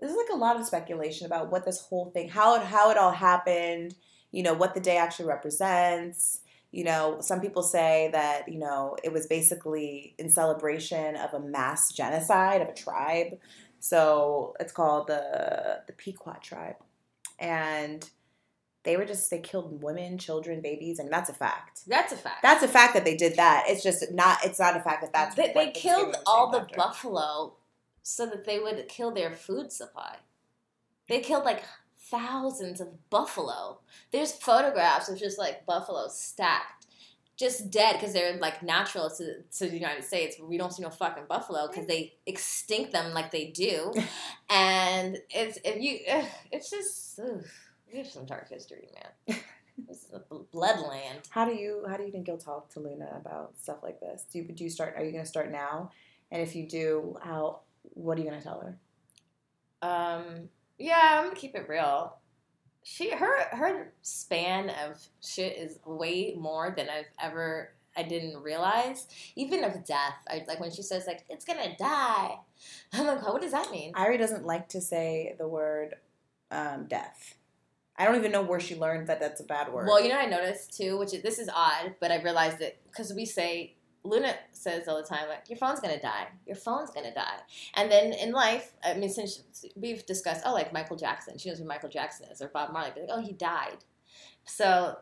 There's 0.00 0.16
like 0.16 0.30
a 0.32 0.36
lot 0.36 0.58
of 0.58 0.66
speculation 0.66 1.26
about 1.26 1.52
what 1.52 1.64
this 1.64 1.80
whole 1.80 2.10
thing, 2.10 2.28
how 2.28 2.56
it 2.56 2.62
how 2.62 2.90
it 2.90 2.96
all 2.96 3.12
happened. 3.12 3.94
You 4.30 4.42
know 4.42 4.54
what 4.54 4.74
the 4.74 4.80
day 4.80 4.96
actually 4.96 5.26
represents. 5.26 6.40
You 6.70 6.84
know, 6.84 7.18
some 7.20 7.40
people 7.40 7.62
say 7.62 8.08
that 8.12 8.48
you 8.50 8.58
know 8.58 8.96
it 9.04 9.12
was 9.12 9.26
basically 9.26 10.14
in 10.18 10.30
celebration 10.30 11.16
of 11.16 11.34
a 11.34 11.40
mass 11.40 11.92
genocide 11.92 12.62
of 12.62 12.68
a 12.68 12.74
tribe. 12.74 13.38
So 13.78 14.54
it's 14.58 14.72
called 14.72 15.08
the 15.08 15.82
the 15.86 15.92
Pequot 15.92 16.40
tribe, 16.42 16.76
and 17.38 18.08
they 18.84 18.96
were 18.96 19.04
just 19.04 19.30
they 19.30 19.38
killed 19.38 19.82
women, 19.82 20.18
children, 20.18 20.60
babies, 20.60 20.98
and 20.98 21.10
that's 21.12 21.30
a 21.30 21.34
fact. 21.34 21.82
That's 21.86 22.12
a 22.12 22.16
fact. 22.16 22.42
That's 22.42 22.64
a 22.64 22.68
fact 22.68 22.94
that 22.94 23.04
they 23.04 23.16
did 23.16 23.36
that. 23.36 23.64
It's 23.68 23.82
just 23.82 24.10
not. 24.12 24.38
It's 24.44 24.58
not 24.58 24.76
a 24.76 24.80
fact 24.80 25.02
that 25.02 25.12
that's. 25.12 25.36
they, 25.36 25.52
they 25.54 25.70
killed 25.70 26.16
all 26.26 26.50
the 26.50 26.62
after. 26.62 26.76
buffalo 26.76 27.54
so 28.02 28.26
that 28.26 28.44
they 28.44 28.58
would 28.58 28.88
kill 28.88 29.12
their 29.12 29.30
food 29.30 29.70
supply. 29.70 30.16
They 31.08 31.20
killed 31.20 31.44
like 31.44 31.62
thousands 31.96 32.80
of 32.80 33.08
buffalo. 33.10 33.78
There's 34.10 34.32
photographs 34.32 35.08
of 35.08 35.18
just 35.18 35.38
like 35.38 35.64
buffalo 35.64 36.08
stacked, 36.08 36.86
just 37.36 37.70
dead 37.70 37.94
because 37.94 38.12
they're 38.12 38.36
like 38.38 38.64
natural 38.64 39.08
to, 39.10 39.42
to 39.58 39.68
the 39.68 39.78
United 39.78 40.02
States. 40.02 40.36
We 40.40 40.58
don't 40.58 40.72
see 40.72 40.82
no 40.82 40.90
fucking 40.90 41.24
buffalo 41.28 41.68
because 41.68 41.86
they 41.86 42.14
extinct 42.26 42.92
them 42.92 43.14
like 43.14 43.30
they 43.30 43.46
do, 43.46 43.92
and 44.50 45.18
it's 45.30 45.58
if 45.64 45.80
you, 45.80 46.00
it's 46.50 46.70
just 46.70 47.20
ugh, 47.20 47.44
we 47.92 47.98
have 47.98 48.08
some 48.08 48.24
dark 48.24 48.48
history, 48.48 48.88
man. 48.94 49.38
It's 49.88 50.06
a 50.12 50.20
bloodland. 50.54 51.28
How 51.30 51.44
do 51.46 51.54
you 51.54 51.84
how 51.88 51.96
do 51.96 52.04
you 52.04 52.12
think 52.12 52.28
you'll 52.28 52.36
talk 52.36 52.68
to 52.74 52.80
Luna 52.80 53.08
about 53.16 53.54
stuff 53.58 53.82
like 53.82 54.00
this? 54.00 54.26
Do 54.30 54.38
you 54.38 54.44
do 54.44 54.64
you 54.64 54.70
start? 54.70 54.94
Are 54.96 55.04
you 55.04 55.12
going 55.12 55.24
to 55.24 55.28
start 55.28 55.50
now? 55.50 55.90
And 56.30 56.42
if 56.42 56.54
you 56.54 56.68
do, 56.68 57.16
how? 57.22 57.60
What 57.94 58.18
are 58.18 58.20
you 58.20 58.28
going 58.28 58.38
to 58.38 58.44
tell 58.44 58.60
her? 58.60 58.78
Um, 59.82 60.48
yeah, 60.78 61.18
I'm 61.18 61.24
gonna 61.24 61.36
keep 61.36 61.54
it 61.54 61.68
real. 61.68 62.16
She 62.84 63.10
her 63.10 63.44
her 63.50 63.92
span 64.02 64.70
of 64.70 65.00
shit 65.22 65.56
is 65.56 65.78
way 65.84 66.36
more 66.38 66.72
than 66.76 66.88
I've 66.88 67.06
ever 67.22 67.74
I 67.96 68.02
didn't 68.02 68.42
realize. 68.42 69.06
Even 69.36 69.64
of 69.64 69.84
death, 69.84 70.14
I 70.28 70.44
like 70.48 70.60
when 70.60 70.70
she 70.70 70.82
says 70.82 71.06
like 71.06 71.24
it's 71.28 71.44
gonna 71.44 71.76
die. 71.76 72.36
I'm 72.92 73.06
like, 73.06 73.26
what 73.26 73.42
does 73.42 73.52
that 73.52 73.70
mean? 73.70 73.92
Irie 73.94 74.18
doesn't 74.18 74.44
like 74.44 74.68
to 74.70 74.80
say 74.80 75.34
the 75.38 75.48
word 75.48 75.94
um, 76.50 76.86
death. 76.86 77.36
I 77.96 78.04
don't 78.06 78.16
even 78.16 78.32
know 78.32 78.42
where 78.42 78.60
she 78.60 78.74
learned 78.74 79.06
that 79.08 79.20
that's 79.20 79.40
a 79.40 79.44
bad 79.44 79.72
word. 79.72 79.86
Well, 79.86 80.00
you 80.02 80.08
know 80.08 80.16
what 80.16 80.26
I 80.26 80.30
noticed 80.30 80.76
too, 80.76 80.98
which 80.98 81.12
is 81.14 81.22
this 81.22 81.38
is 81.38 81.48
odd, 81.54 81.94
but 82.00 82.10
I 82.10 82.22
realized 82.22 82.60
it 82.60 82.80
because 82.90 83.12
we 83.12 83.24
say 83.26 83.76
Luna 84.04 84.34
says 84.52 84.88
all 84.88 84.96
the 84.96 85.06
time 85.06 85.28
like 85.28 85.48
your 85.48 85.58
phone's 85.58 85.78
gonna 85.80 86.00
die, 86.00 86.28
your 86.46 86.56
phone's 86.56 86.90
gonna 86.90 87.14
die, 87.14 87.38
and 87.74 87.90
then 87.90 88.12
in 88.12 88.32
life, 88.32 88.72
I 88.84 88.94
mean, 88.94 89.10
since 89.10 89.42
we've 89.76 90.04
discussed, 90.06 90.42
oh, 90.44 90.52
like 90.54 90.72
Michael 90.72 90.96
Jackson, 90.96 91.38
she 91.38 91.48
knows 91.50 91.58
who 91.58 91.64
Michael 91.64 91.88
Jackson 91.90 92.26
is, 92.30 92.40
or 92.42 92.48
Bob 92.48 92.72
Marley, 92.72 92.90
but 92.94 93.02
like, 93.02 93.10
oh, 93.12 93.20
he 93.20 93.32
died. 93.32 93.78
So 94.44 94.96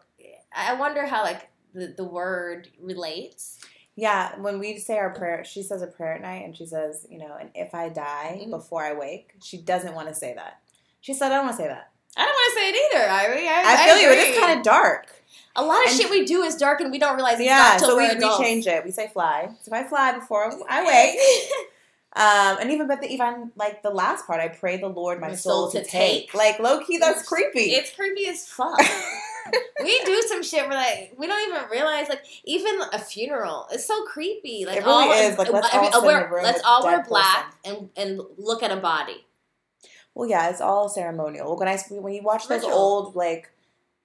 I 0.54 0.74
wonder 0.74 1.06
how 1.06 1.22
like 1.22 1.48
the 1.74 1.94
the 1.96 2.04
word 2.04 2.68
relates. 2.80 3.58
yeah, 3.96 4.38
when 4.40 4.58
we 4.58 4.78
say 4.78 4.96
our 4.98 5.10
prayer, 5.14 5.44
she 5.44 5.62
says 5.62 5.82
a 5.82 5.86
prayer 5.86 6.14
at 6.14 6.22
night, 6.22 6.44
and 6.44 6.56
she 6.56 6.64
says, 6.66 7.06
you 7.10 7.18
know, 7.18 7.36
and 7.38 7.50
if 7.54 7.74
I 7.74 7.88
die 7.90 8.40
Mhm. 8.46 8.50
before 8.50 8.82
I 8.82 8.92
wake, 8.94 9.34
she 9.42 9.58
doesn't 9.58 9.94
want 9.94 10.08
to 10.08 10.14
say 10.14 10.32
that. 10.34 10.60
She 11.00 11.12
said, 11.14 11.32
I 11.32 11.36
don't 11.36 11.46
want 11.46 11.56
to 11.58 11.62
say 11.62 11.68
that. 11.68 11.90
I 12.16 12.24
don't 12.24 12.32
want 12.34 12.54
to 12.54 12.60
say 12.60 12.68
it 12.70 12.94
either, 12.94 13.04
Irie. 13.08 13.48
I, 13.48 13.74
I 13.74 13.86
feel 13.86 13.96
you. 13.98 14.10
It 14.10 14.28
agree. 14.28 14.40
kind 14.40 14.58
of 14.58 14.64
dark. 14.64 15.06
a 15.56 15.62
lot 15.64 15.84
of 15.84 15.90
and- 15.90 16.00
shit 16.00 16.10
we 16.10 16.24
do 16.24 16.42
is 16.42 16.56
dark, 16.56 16.80
and 16.80 16.90
we 16.90 16.98
don't 16.98 17.14
realize 17.14 17.34
it's 17.34 17.44
Yeah, 17.44 17.76
so 17.76 17.96
we, 17.96 18.08
we 18.14 18.36
change 18.38 18.66
it. 18.66 18.84
We 18.84 18.90
say 18.90 19.08
fly. 19.08 19.48
So 19.62 19.72
if 19.74 19.84
I 19.84 19.88
fly 19.88 20.18
before 20.18 20.52
I 20.68 20.84
wake, 20.86 21.66
Um, 22.16 22.58
and 22.60 22.72
even 22.72 22.88
but 22.88 23.00
the 23.00 23.06
even 23.08 23.52
like 23.54 23.82
the 23.84 23.90
last 23.90 24.26
part, 24.26 24.40
I 24.40 24.48
pray 24.48 24.78
the 24.78 24.88
Lord 24.88 25.20
my, 25.20 25.28
My 25.28 25.34
soul, 25.36 25.70
soul 25.70 25.80
to 25.82 25.88
take. 25.88 26.32
take. 26.32 26.34
Like 26.34 26.58
low 26.58 26.80
key, 26.84 26.98
that's 26.98 27.22
creepy. 27.22 27.70
It's 27.70 27.94
creepy 27.94 28.26
as 28.26 28.48
fuck. 28.48 28.76
we 29.84 30.00
do 30.04 30.20
some 30.26 30.42
shit 30.42 30.68
where 30.68 30.76
like 30.76 31.14
we 31.16 31.28
don't 31.28 31.48
even 31.48 31.70
realize 31.70 32.08
like 32.08 32.22
even 32.44 32.80
a 32.92 32.98
funeral 32.98 33.68
is 33.72 33.86
so 33.86 34.02
creepy. 34.06 34.64
Like 34.66 34.78
It 34.78 34.80
really 34.80 34.92
all 34.92 35.12
is. 35.12 35.38
Like, 35.38 35.52
let's 35.52 35.72
all 35.72 36.04
wear, 36.04 36.28
let's 36.42 36.62
all 36.64 36.84
wear 36.84 37.04
black 37.08 37.54
and 37.64 37.90
and 37.96 38.20
look 38.36 38.64
at 38.64 38.72
a 38.72 38.76
body. 38.76 39.24
Well, 40.14 40.28
yeah, 40.28 40.48
it's 40.50 40.60
all 40.60 40.88
ceremonial. 40.88 41.56
When 41.56 41.68
I 41.68 41.76
when 41.90 42.12
you 42.14 42.22
watch 42.22 42.48
those 42.48 42.62
Ritual. 42.62 42.78
old 42.78 43.14
like 43.16 43.50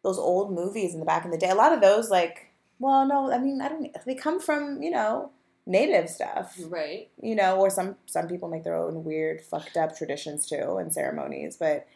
those 0.04 0.18
old 0.20 0.54
movies 0.54 0.94
in 0.94 1.00
the 1.00 1.06
back 1.06 1.26
in 1.26 1.32
the 1.32 1.38
day, 1.38 1.50
a 1.50 1.56
lot 1.56 1.74
of 1.74 1.82
those 1.82 2.10
like, 2.10 2.52
well, 2.80 3.06
no, 3.08 3.32
I 3.32 3.39
mean, 3.39 3.62
I 3.62 3.70
don't. 3.70 3.88
They 4.06 4.15
come 4.15 4.39
from 4.39 4.82
you 4.82 4.91
know 4.91 5.32
native 5.65 6.08
stuff, 6.10 6.56
Right. 6.68 7.10
you 7.22 7.34
know, 7.36 7.58
or 7.60 7.70
some 7.72 7.96
some 8.06 8.28
people 8.28 8.48
make 8.50 8.63
their 8.63 8.76
own 8.76 9.04
weird 9.04 9.41
fucked 9.41 9.78
up 9.78 9.98
traditions 9.98 10.48
too 10.48 10.78
and 10.78 10.94
ceremonies. 10.94 11.58
But 11.58 11.88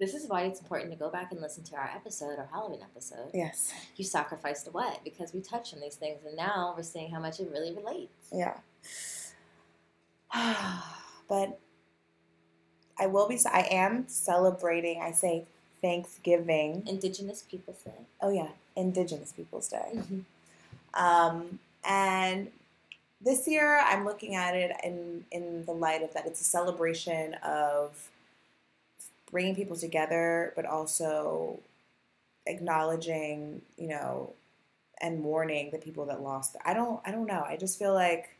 This 0.00 0.12
is 0.12 0.28
why 0.28 0.42
it's 0.42 0.60
important 0.60 0.90
to 0.92 0.98
go 0.98 1.08
back 1.08 1.30
and 1.32 1.40
listen 1.40 1.62
to 1.64 1.76
our 1.76 1.88
episode, 1.94 2.38
our 2.38 2.48
Halloween 2.52 2.80
episode. 2.82 3.30
yes, 3.32 3.72
You 3.96 4.04
sacrificed 4.04 4.68
what? 4.72 5.04
Because 5.04 5.32
we 5.32 5.40
touch 5.40 5.72
on 5.72 5.80
these 5.80 5.94
things, 5.94 6.24
and 6.26 6.36
now 6.36 6.74
we're 6.76 6.82
seeing 6.82 7.10
how 7.12 7.20
much 7.20 7.38
it 7.40 7.48
really 7.50 7.72
relates. 7.72 8.28
Yeah. 8.32 8.56
but 11.28 11.58
I 12.98 13.06
will 13.06 13.28
be. 13.28 13.38
I 13.52 13.68
am 13.70 14.08
celebrating. 14.08 15.00
I 15.02 15.12
say 15.12 15.44
Thanksgiving. 15.82 16.82
Indigenous 16.86 17.42
people 17.42 17.76
say. 17.84 17.92
Oh 18.20 18.30
yeah, 18.30 18.48
Indigenous 18.74 19.32
Peoples 19.32 19.68
Day. 19.68 19.92
Mm-hmm. 19.94 20.20
Um, 20.94 21.58
and 21.84 22.48
this 23.20 23.46
year, 23.46 23.80
I'm 23.80 24.04
looking 24.04 24.34
at 24.34 24.54
it 24.54 24.72
in 24.82 25.24
in 25.30 25.64
the 25.64 25.72
light 25.72 26.02
of 26.02 26.14
that 26.14 26.26
it's 26.26 26.40
a 26.40 26.44
celebration 26.44 27.34
of 27.34 28.10
bringing 29.30 29.54
people 29.54 29.76
together, 29.76 30.52
but 30.56 30.64
also 30.64 31.60
acknowledging, 32.46 33.60
you 33.76 33.88
know, 33.88 34.32
and 35.00 35.20
mourning 35.20 35.70
the 35.70 35.78
people 35.78 36.06
that 36.06 36.22
lost. 36.22 36.56
I 36.64 36.74
don't. 36.74 37.00
I 37.04 37.10
don't 37.10 37.26
know. 37.26 37.44
I 37.46 37.56
just 37.56 37.78
feel 37.78 37.94
like 37.94 38.36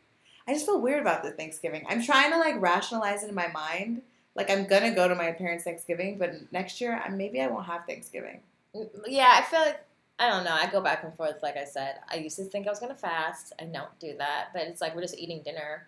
I 0.47 0.53
just 0.53 0.65
feel 0.65 0.79
weird 0.79 1.01
about 1.01 1.23
the 1.23 1.31
Thanksgiving. 1.31 1.85
I'm 1.87 2.01
trying 2.01 2.31
to 2.31 2.37
like 2.37 2.59
rationalize 2.61 3.23
it 3.23 3.29
in 3.29 3.35
my 3.35 3.47
mind. 3.47 4.01
Like 4.37 4.51
I'm 4.51 4.67
gonna 4.67 4.93
go 4.93 5.07
to 5.07 5.15
my 5.15 5.31
parents' 5.31 5.63
Thanksgiving, 5.63 6.19
but 6.19 6.35
next 6.53 6.79
year 6.79 7.01
I, 7.03 7.09
maybe 7.09 7.41
I 7.41 7.47
won't 7.47 7.65
have 7.65 7.85
Thanksgiving. 7.85 8.39
Mm, 8.75 8.87
yeah, 9.07 9.31
I 9.33 9.41
feel 9.41 9.59
like 9.59 9.83
I 10.19 10.29
don't 10.29 10.43
know. 10.43 10.53
I 10.53 10.67
go 10.67 10.79
back 10.79 11.03
and 11.03 11.13
forth. 11.15 11.41
Like 11.41 11.57
I 11.57 11.65
said, 11.65 11.95
I 12.07 12.17
used 12.17 12.37
to 12.37 12.43
think 12.43 12.67
I 12.67 12.69
was 12.69 12.79
gonna 12.79 12.95
fast. 12.95 13.53
I 13.59 13.65
don't 13.65 13.99
do 13.99 14.15
that, 14.19 14.49
but 14.53 14.61
it's 14.63 14.79
like 14.79 14.95
we're 14.95 15.01
just 15.01 15.17
eating 15.17 15.41
dinner, 15.43 15.87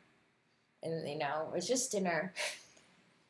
and 0.82 1.08
you 1.08 1.20
know, 1.20 1.52
it's 1.56 1.68
just 1.68 1.92
dinner. 1.92 2.34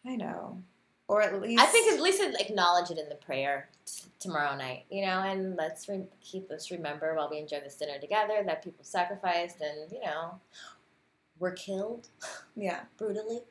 I 0.07 0.15
know, 0.15 0.61
or 1.09 1.21
at 1.21 1.41
least 1.41 1.61
I 1.61 1.65
think 1.65 1.91
at 1.91 2.01
least 2.01 2.23
acknowledge 2.39 2.89
it 2.89 2.97
in 2.97 3.09
the 3.09 3.15
prayer 3.15 3.67
t- 3.85 4.03
tomorrow 4.21 4.55
night. 4.55 4.85
You 4.89 5.05
know, 5.05 5.19
and 5.21 5.57
let's 5.57 5.89
re- 5.89 6.07
keep 6.21 6.49
us 6.49 6.71
remember 6.71 7.13
while 7.13 7.29
we 7.29 7.39
enjoy 7.39 7.59
this 7.59 7.75
dinner 7.75 7.99
together 7.99 8.41
that 8.45 8.63
people 8.63 8.85
sacrificed 8.85 9.59
and 9.59 9.91
you 9.91 9.99
know 9.99 10.39
were 11.39 11.51
killed 11.51 12.07
yeah. 12.55 12.81
brutally. 12.97 13.41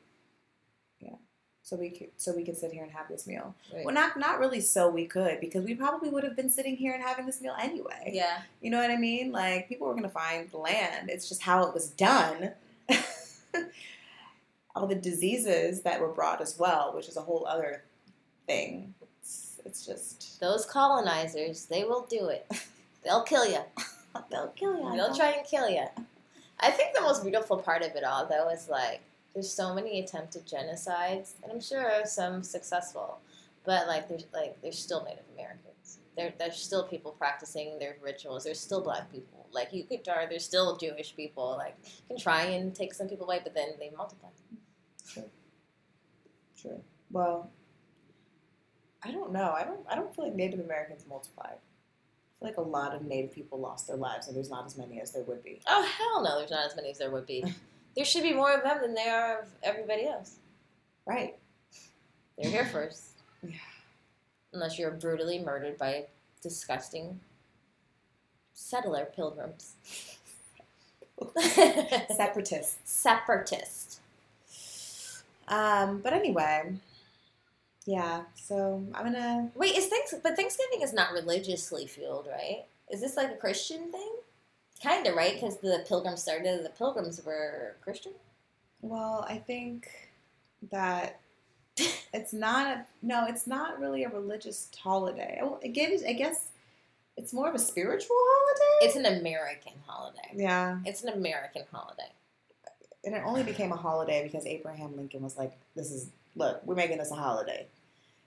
So 1.69 1.75
we 1.75 1.91
could 1.91 2.07
so 2.17 2.33
we 2.35 2.43
could 2.43 2.57
sit 2.57 2.71
here 2.71 2.81
and 2.81 2.91
have 2.91 3.07
this 3.07 3.27
meal. 3.27 3.53
Right. 3.71 3.85
Well, 3.85 3.93
not 3.93 4.17
not 4.17 4.39
really. 4.39 4.59
So 4.59 4.89
we 4.89 5.05
could 5.05 5.39
because 5.39 5.63
we 5.63 5.75
probably 5.75 6.09
would 6.09 6.23
have 6.23 6.35
been 6.35 6.49
sitting 6.49 6.75
here 6.75 6.93
and 6.93 7.03
having 7.03 7.27
this 7.27 7.41
meal 7.41 7.55
anyway. 7.61 8.09
yeah, 8.11 8.39
You 8.59 8.71
know 8.71 8.79
what 8.79 8.89
I 8.89 8.97
mean? 8.97 9.31
Like 9.31 9.69
people 9.69 9.87
were 9.87 9.93
gonna 9.93 10.09
find 10.09 10.51
land. 10.51 11.11
It's 11.11 11.29
just 11.29 11.43
how 11.43 11.67
it 11.67 11.73
was 11.75 11.89
done. 11.91 12.53
All 14.75 14.87
the 14.87 14.95
diseases 14.95 15.81
that 15.81 16.01
were 16.01 16.07
brought 16.07 16.41
as 16.41 16.57
well, 16.57 16.93
which 16.95 17.07
is 17.07 17.17
a 17.17 17.21
whole 17.21 17.45
other 17.45 17.83
thing. 18.47 18.95
It's, 19.21 19.59
it's 19.65 19.85
just 19.85 20.39
those 20.39 20.65
colonizers, 20.65 21.65
they 21.65 21.83
will 21.83 22.07
do 22.09 22.29
it. 22.29 22.47
They'll 23.03 23.23
kill 23.23 23.45
you. 23.49 23.59
they'll 24.29 24.49
kill 24.49 24.77
you. 24.77 24.91
They'll 24.97 25.15
try 25.15 25.31
and 25.31 25.45
kill 25.47 25.69
you. 25.69 25.85
I 26.59 26.69
think 26.71 26.93
the 26.93 26.99
most 27.01 27.23
beautiful 27.23 27.55
part 27.57 27.81
of 27.81 27.95
it 27.95 28.03
all, 28.03 28.25
though, 28.25 28.49
is 28.49 28.67
like 28.67 28.99
there's 29.33 29.51
so 29.51 29.73
many 29.73 29.99
attempted 29.99 30.45
genocides, 30.47 31.33
and 31.43 31.51
I'm 31.51 31.61
sure 31.61 32.01
some 32.05 32.43
successful, 32.43 33.19
but 33.65 33.87
like 33.87 34.07
there's 34.07 34.25
like 34.33 34.61
there's 34.61 34.79
still 34.79 35.03
Native 35.03 35.25
Americans. 35.33 35.99
There, 36.17 36.33
there's 36.37 36.57
still 36.57 36.83
people 36.83 37.11
practicing 37.11 37.79
their 37.79 37.95
rituals. 38.03 38.43
There's 38.43 38.59
still 38.59 38.81
Black 38.81 39.11
people. 39.11 39.47
Like 39.51 39.71
you 39.71 39.83
could, 39.83 40.07
or 40.07 40.25
there's 40.29 40.43
still 40.43 40.75
Jewish 40.77 41.15
people. 41.15 41.55
Like 41.57 41.75
you 41.83 42.15
can 42.15 42.17
try 42.17 42.43
and 42.43 42.75
take 42.75 42.93
some 42.93 43.07
people 43.07 43.25
away, 43.25 43.39
but 43.43 43.53
then 43.53 43.69
they 43.79 43.91
multiply. 43.95 44.29
True. 46.59 46.81
Well, 47.11 47.49
I 49.03 49.11
don't 49.11 49.31
know. 49.31 49.53
I 49.55 49.63
don't. 49.63 49.79
I 49.89 49.95
don't 49.95 50.13
feel 50.13 50.25
like 50.25 50.35
Native 50.35 50.59
Americans 50.59 51.05
multiplied. 51.07 51.55
I 51.55 52.39
feel 52.39 52.49
like 52.49 52.57
a 52.57 52.61
lot 52.61 52.93
of 52.93 53.03
Native 53.03 53.33
people 53.33 53.59
lost 53.59 53.87
their 53.87 53.95
lives, 53.95 54.27
and 54.27 54.35
there's 54.35 54.49
not 54.49 54.65
as 54.65 54.77
many 54.77 54.99
as 54.99 55.11
there 55.11 55.23
would 55.23 55.43
be. 55.43 55.61
Oh 55.67 55.83
hell 55.83 56.23
no! 56.23 56.37
There's 56.39 56.51
not 56.51 56.65
as 56.65 56.75
many 56.75 56.89
as 56.89 56.97
there 56.97 57.11
would 57.11 57.25
be. 57.25 57.43
there 57.99 58.05
should 58.05 58.23
be 58.23 58.31
more 58.31 58.53
of 58.53 58.63
them 58.63 58.77
than 58.81 58.93
there 58.93 59.13
are 59.13 59.39
of 59.39 59.47
everybody 59.61 60.05
else. 60.05 60.37
Right. 61.05 61.35
They're 62.37 62.49
here 62.49 62.63
first. 62.63 63.09
Yeah. 63.43 63.57
Unless 64.53 64.79
you're 64.79 64.91
brutally 64.91 65.37
murdered 65.37 65.77
by 65.77 66.05
disgusting 66.41 67.19
settler 68.53 69.09
pilgrims. 69.13 69.73
Separatists. 72.15 72.77
Separatist. 72.85 73.99
Um. 75.49 75.99
But 76.01 76.13
anyway. 76.13 76.75
Yeah. 77.85 78.21
So 78.35 78.81
I'm 78.93 79.11
gonna. 79.11 79.51
Wait, 79.55 79.75
is 79.75 79.87
thanks 79.87 80.15
but 80.23 80.37
Thanksgiving 80.37 80.83
is 80.83 80.93
not 80.93 81.11
religiously 81.11 81.85
fueled, 81.85 82.27
right? 82.31 82.63
Is 82.89 83.01
this 83.01 83.17
like 83.17 83.29
a 83.29 83.35
Christian 83.35 83.91
thing? 83.91 84.11
Kinda, 84.81 85.13
right? 85.13 85.33
Because 85.33 85.57
the 85.57 85.83
pilgrims 85.87 86.21
started. 86.21 86.63
The 86.63 86.69
pilgrims 86.69 87.21
were 87.25 87.75
Christian. 87.81 88.13
Well, 88.81 89.25
I 89.27 89.37
think 89.37 89.89
that 90.71 91.19
It's 92.13 92.33
not 92.33 92.67
a 92.67 92.85
no. 93.01 93.25
It's 93.27 93.45
not 93.47 93.79
really 93.79 94.03
a 94.03 94.09
religious 94.09 94.69
holiday. 94.77 95.41
It 95.61 95.69
gives. 95.69 96.03
I 96.03 96.13
guess 96.13 96.47
it's 97.17 97.33
more 97.33 97.47
of 97.49 97.55
a 97.55 97.59
spiritual 97.59 98.15
holiday. 98.19 98.87
It's 98.87 98.95
an 98.95 99.05
American 99.19 99.73
holiday. 99.85 100.29
yeah, 100.33 100.79
It's 100.85 101.03
an 101.03 101.09
American 101.09 101.63
holiday. 101.71 102.09
and 103.05 103.13
it 103.15 103.21
only 103.25 103.43
became 103.43 103.71
a 103.71 103.75
holiday 103.77 104.23
because 104.23 104.45
Abraham 104.45 104.95
Lincoln 104.97 105.21
was 105.21 105.37
like, 105.37 105.53
"This 105.75 105.91
is 105.91 106.07
look, 106.35 106.61
we're 106.65 106.75
making 106.75 106.97
this 106.97 107.11
a 107.11 107.15
holiday." 107.15 107.67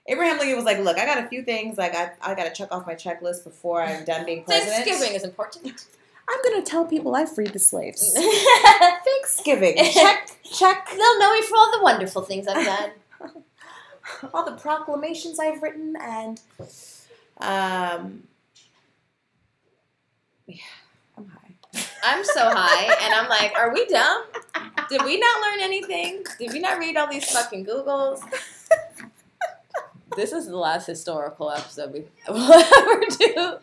Abraham 0.07 0.37
Lincoln 0.37 0.55
was 0.55 0.65
like, 0.65 0.79
"Look, 0.79 0.97
I 0.97 1.05
got 1.05 1.23
a 1.23 1.27
few 1.27 1.43
things 1.43 1.77
like 1.77 1.93
I, 1.95 2.11
I 2.21 2.35
got 2.35 2.43
to 2.45 2.51
check 2.53 2.71
off 2.71 2.87
my 2.87 2.95
checklist 2.95 3.43
before 3.43 3.81
I'm 3.83 4.05
done 4.05 4.25
being 4.25 4.43
president. 4.45 4.85
Thanksgiving 4.85 5.15
is 5.15 5.23
important. 5.23 5.85
I'm 6.29 6.39
gonna 6.43 6.63
tell 6.63 6.85
people 6.85 7.15
I 7.15 7.25
freed 7.25 7.53
the 7.53 7.59
slaves. 7.59 8.13
Thanksgiving, 9.05 9.75
check, 9.91 10.31
check. 10.43 10.89
They'll 10.89 11.19
know 11.19 11.33
me 11.33 11.41
for 11.43 11.57
all 11.57 11.71
the 11.71 11.83
wonderful 11.83 12.21
things 12.21 12.47
I've 12.47 12.65
done. 12.65 12.91
all 14.33 14.45
the 14.45 14.57
proclamations 14.57 15.39
I've 15.39 15.61
written 15.61 15.95
and 15.99 16.41
um 17.39 18.23
yeah, 20.45 20.57
I'm 21.17 21.27
high. 21.27 21.85
I'm 22.03 22.23
so 22.23 22.49
high, 22.49 22.93
and 23.01 23.13
I'm 23.13 23.29
like, 23.29 23.53
are 23.57 23.73
we 23.73 23.85
dumb? 23.85 24.23
Did 24.89 25.03
we 25.03 25.17
not 25.17 25.41
learn 25.41 25.59
anything? 25.61 26.23
Did 26.37 26.51
we 26.51 26.59
not 26.59 26.77
read 26.77 26.97
all 26.97 27.09
these 27.09 27.31
fucking 27.31 27.65
Googles? 27.65 28.21
This 30.15 30.33
is 30.33 30.47
the 30.47 30.57
last 30.57 30.85
historical 30.85 31.49
episode 31.49 31.93
we 31.93 32.05
will 32.27 32.53
ever 32.53 33.03
do. 33.17 33.57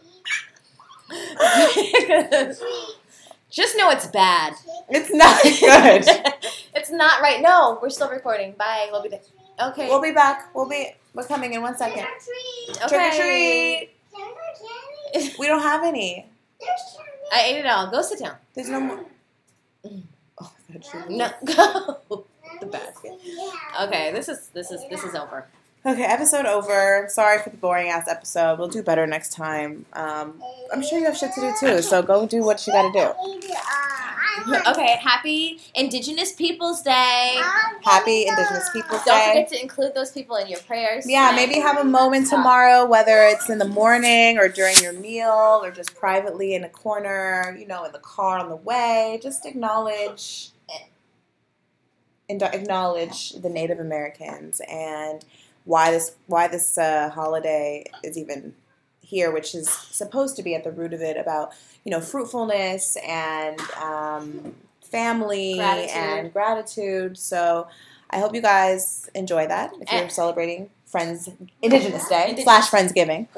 Just 3.51 3.77
know 3.77 3.91
it's 3.91 4.07
bad. 4.07 4.55
It's 4.89 5.13
not 5.13 5.43
good. 5.43 6.05
it's 6.75 6.91
not 6.91 7.21
right. 7.21 7.41
No, 7.43 7.79
we're 7.83 7.91
still 7.91 8.09
recording. 8.11 8.53
Bye. 8.53 8.89
We'll 8.93 9.03
be 9.03 9.09
there. 9.09 9.21
Okay. 9.61 9.89
we'll 9.89 10.01
be 10.01 10.13
back. 10.13 10.55
We'll 10.55 10.69
be 10.69 10.93
we're 11.15 11.27
coming 11.27 11.53
in 11.55 11.63
one 11.63 11.77
second. 11.77 12.07
Trick 12.89 12.93
or 12.93 13.11
treat. 13.11 13.91
Okay. 15.15 15.35
We 15.39 15.47
don't 15.47 15.63
have 15.63 15.85
any. 15.85 16.27
I 17.33 17.43
ate 17.43 17.57
it 17.59 17.67
all. 17.67 17.91
Go 17.91 18.03
sit 18.03 18.21
down. 18.21 18.37
There's 18.55 18.69
no 18.69 18.81
more. 18.81 19.05
Mm. 19.85 20.03
Oh, 20.41 20.53
that's 20.69 20.89
true. 20.89 21.03
No, 21.09 21.31
go. 21.45 22.25
The 22.61 22.67
basket. 22.67 23.19
Okay, 23.83 24.13
this 24.13 24.29
is 24.29 24.49
this 24.49 24.71
is 24.71 24.83
this 24.89 25.03
is 25.03 25.15
over. 25.15 25.47
Okay, 25.85 26.03
episode 26.03 26.45
over. 26.45 27.07
Sorry 27.09 27.43
for 27.43 27.49
the 27.49 27.57
boring 27.57 27.89
ass 27.89 28.07
episode. 28.07 28.59
We'll 28.59 28.69
do 28.69 28.83
better 28.83 29.07
next 29.07 29.33
time. 29.33 29.87
Um, 29.95 30.43
I'm 30.73 30.83
sure 30.83 30.99
you 30.99 31.07
have 31.07 31.17
shit 31.17 31.33
to 31.35 31.41
do 31.41 31.55
too, 31.59 31.81
so 31.81 32.03
go 32.03 32.27
do 32.27 32.45
what 32.45 32.67
you 32.67 32.73
gotta 32.75 32.93
do. 32.93 33.15
Okay, 34.71 34.97
happy 35.03 35.59
Indigenous 35.75 36.33
Peoples 36.33 36.83
Day. 36.83 37.41
Happy 37.83 38.27
Indigenous 38.27 38.69
Peoples 38.75 39.03
Day. 39.05 39.11
Don't 39.11 39.29
forget 39.29 39.49
to 39.49 39.63
include 39.63 39.95
those 39.95 40.11
people 40.11 40.37
in 40.37 40.49
your 40.49 40.61
prayers. 40.61 41.05
Yeah, 41.09 41.33
maybe 41.35 41.55
have 41.61 41.79
a 41.79 41.85
moment 41.85 42.29
tomorrow, 42.29 42.85
whether 42.85 43.23
it's 43.23 43.49
in 43.49 43.59
the 43.59 43.69
morning 43.69 44.39
or 44.39 44.49
during 44.49 44.77
your 44.83 44.93
meal 44.93 45.61
or 45.63 45.71
just 45.71 45.95
privately 45.95 46.55
in 46.55 46.63
a 46.65 46.69
corner, 46.69 47.57
you 47.59 47.67
know, 47.67 47.85
in 47.85 47.93
the 47.93 47.99
car 47.99 48.39
on 48.39 48.51
the 48.51 48.57
way. 48.57 49.19
Just 49.23 49.47
acknowledge 49.47 50.51
and 52.31 52.43
acknowledge 52.43 53.33
the 53.33 53.49
Native 53.49 53.81
Americans 53.81 54.61
and 54.71 55.25
why 55.65 55.91
this 55.91 56.13
why 56.27 56.49
this 56.49 56.77
uh, 56.79 57.11
holiday 57.11 57.85
is 58.03 58.17
even 58.19 58.55
here, 59.03 59.31
which 59.33 59.55
is 59.55 59.69
supposed 59.69 60.37
to 60.37 60.43
be 60.43 60.55
at 60.55 60.65
the 60.65 60.71
root 60.71 60.93
of 60.93 61.01
it 61.01 61.17
about 61.17 61.53
you 61.85 61.91
know 61.91 62.01
fruitfulness 62.01 62.97
and 63.07 63.61
um, 63.83 64.55
family 64.83 65.55
Gratitude. 65.57 65.97
and 65.97 66.33
gratitude. 66.33 67.19
So 67.19 67.69
I 68.11 68.19
hope 68.21 68.35
you 68.35 68.43
guys 68.43 69.09
enjoy 69.15 69.47
that 69.47 69.73
if 69.81 69.91
you're 69.93 70.03
And- 70.03 70.13
celebrating 70.13 70.71
Friends 70.87 71.29
Indigenous 71.63 72.09
Day 72.09 72.31
Indigenous- 72.31 72.45
slash 72.45 72.71
Friendsgiving. 72.71 73.29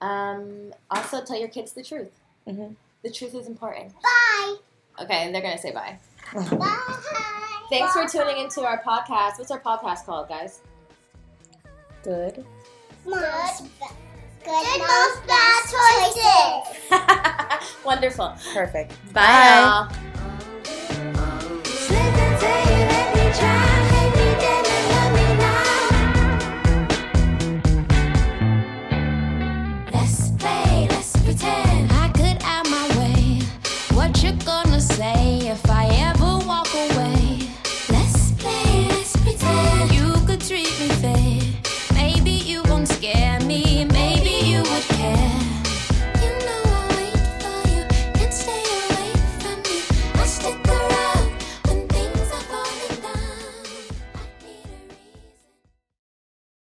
Um, 0.00 0.74
also, 0.90 1.24
tell 1.24 1.38
your 1.38 1.48
kids 1.48 1.72
the 1.72 1.82
truth. 1.82 2.12
Mhm. 2.46 2.74
The 3.02 3.10
truth 3.10 3.34
is 3.34 3.46
important. 3.46 3.94
Bye. 4.02 4.56
Okay, 5.00 5.24
and 5.24 5.34
they're 5.34 5.42
gonna 5.42 5.58
say 5.58 5.72
bye. 5.72 5.98
Bye. 6.34 7.42
Thanks 7.68 7.92
for 7.92 8.06
tuning 8.06 8.38
into 8.38 8.62
our 8.62 8.82
podcast. 8.82 9.38
What's 9.38 9.50
our 9.50 9.60
podcast 9.60 10.04
called, 10.04 10.28
guys? 10.28 10.60
Good. 12.04 12.44
Mom's 13.04 13.62
Good 14.44 14.78
mom's 14.78 15.20
bad 15.26 15.62
choices. 16.92 17.74
Wonderful. 17.84 18.32
Perfect. 18.54 18.92
Bye. 19.12 19.88
Bye. 19.88 20.32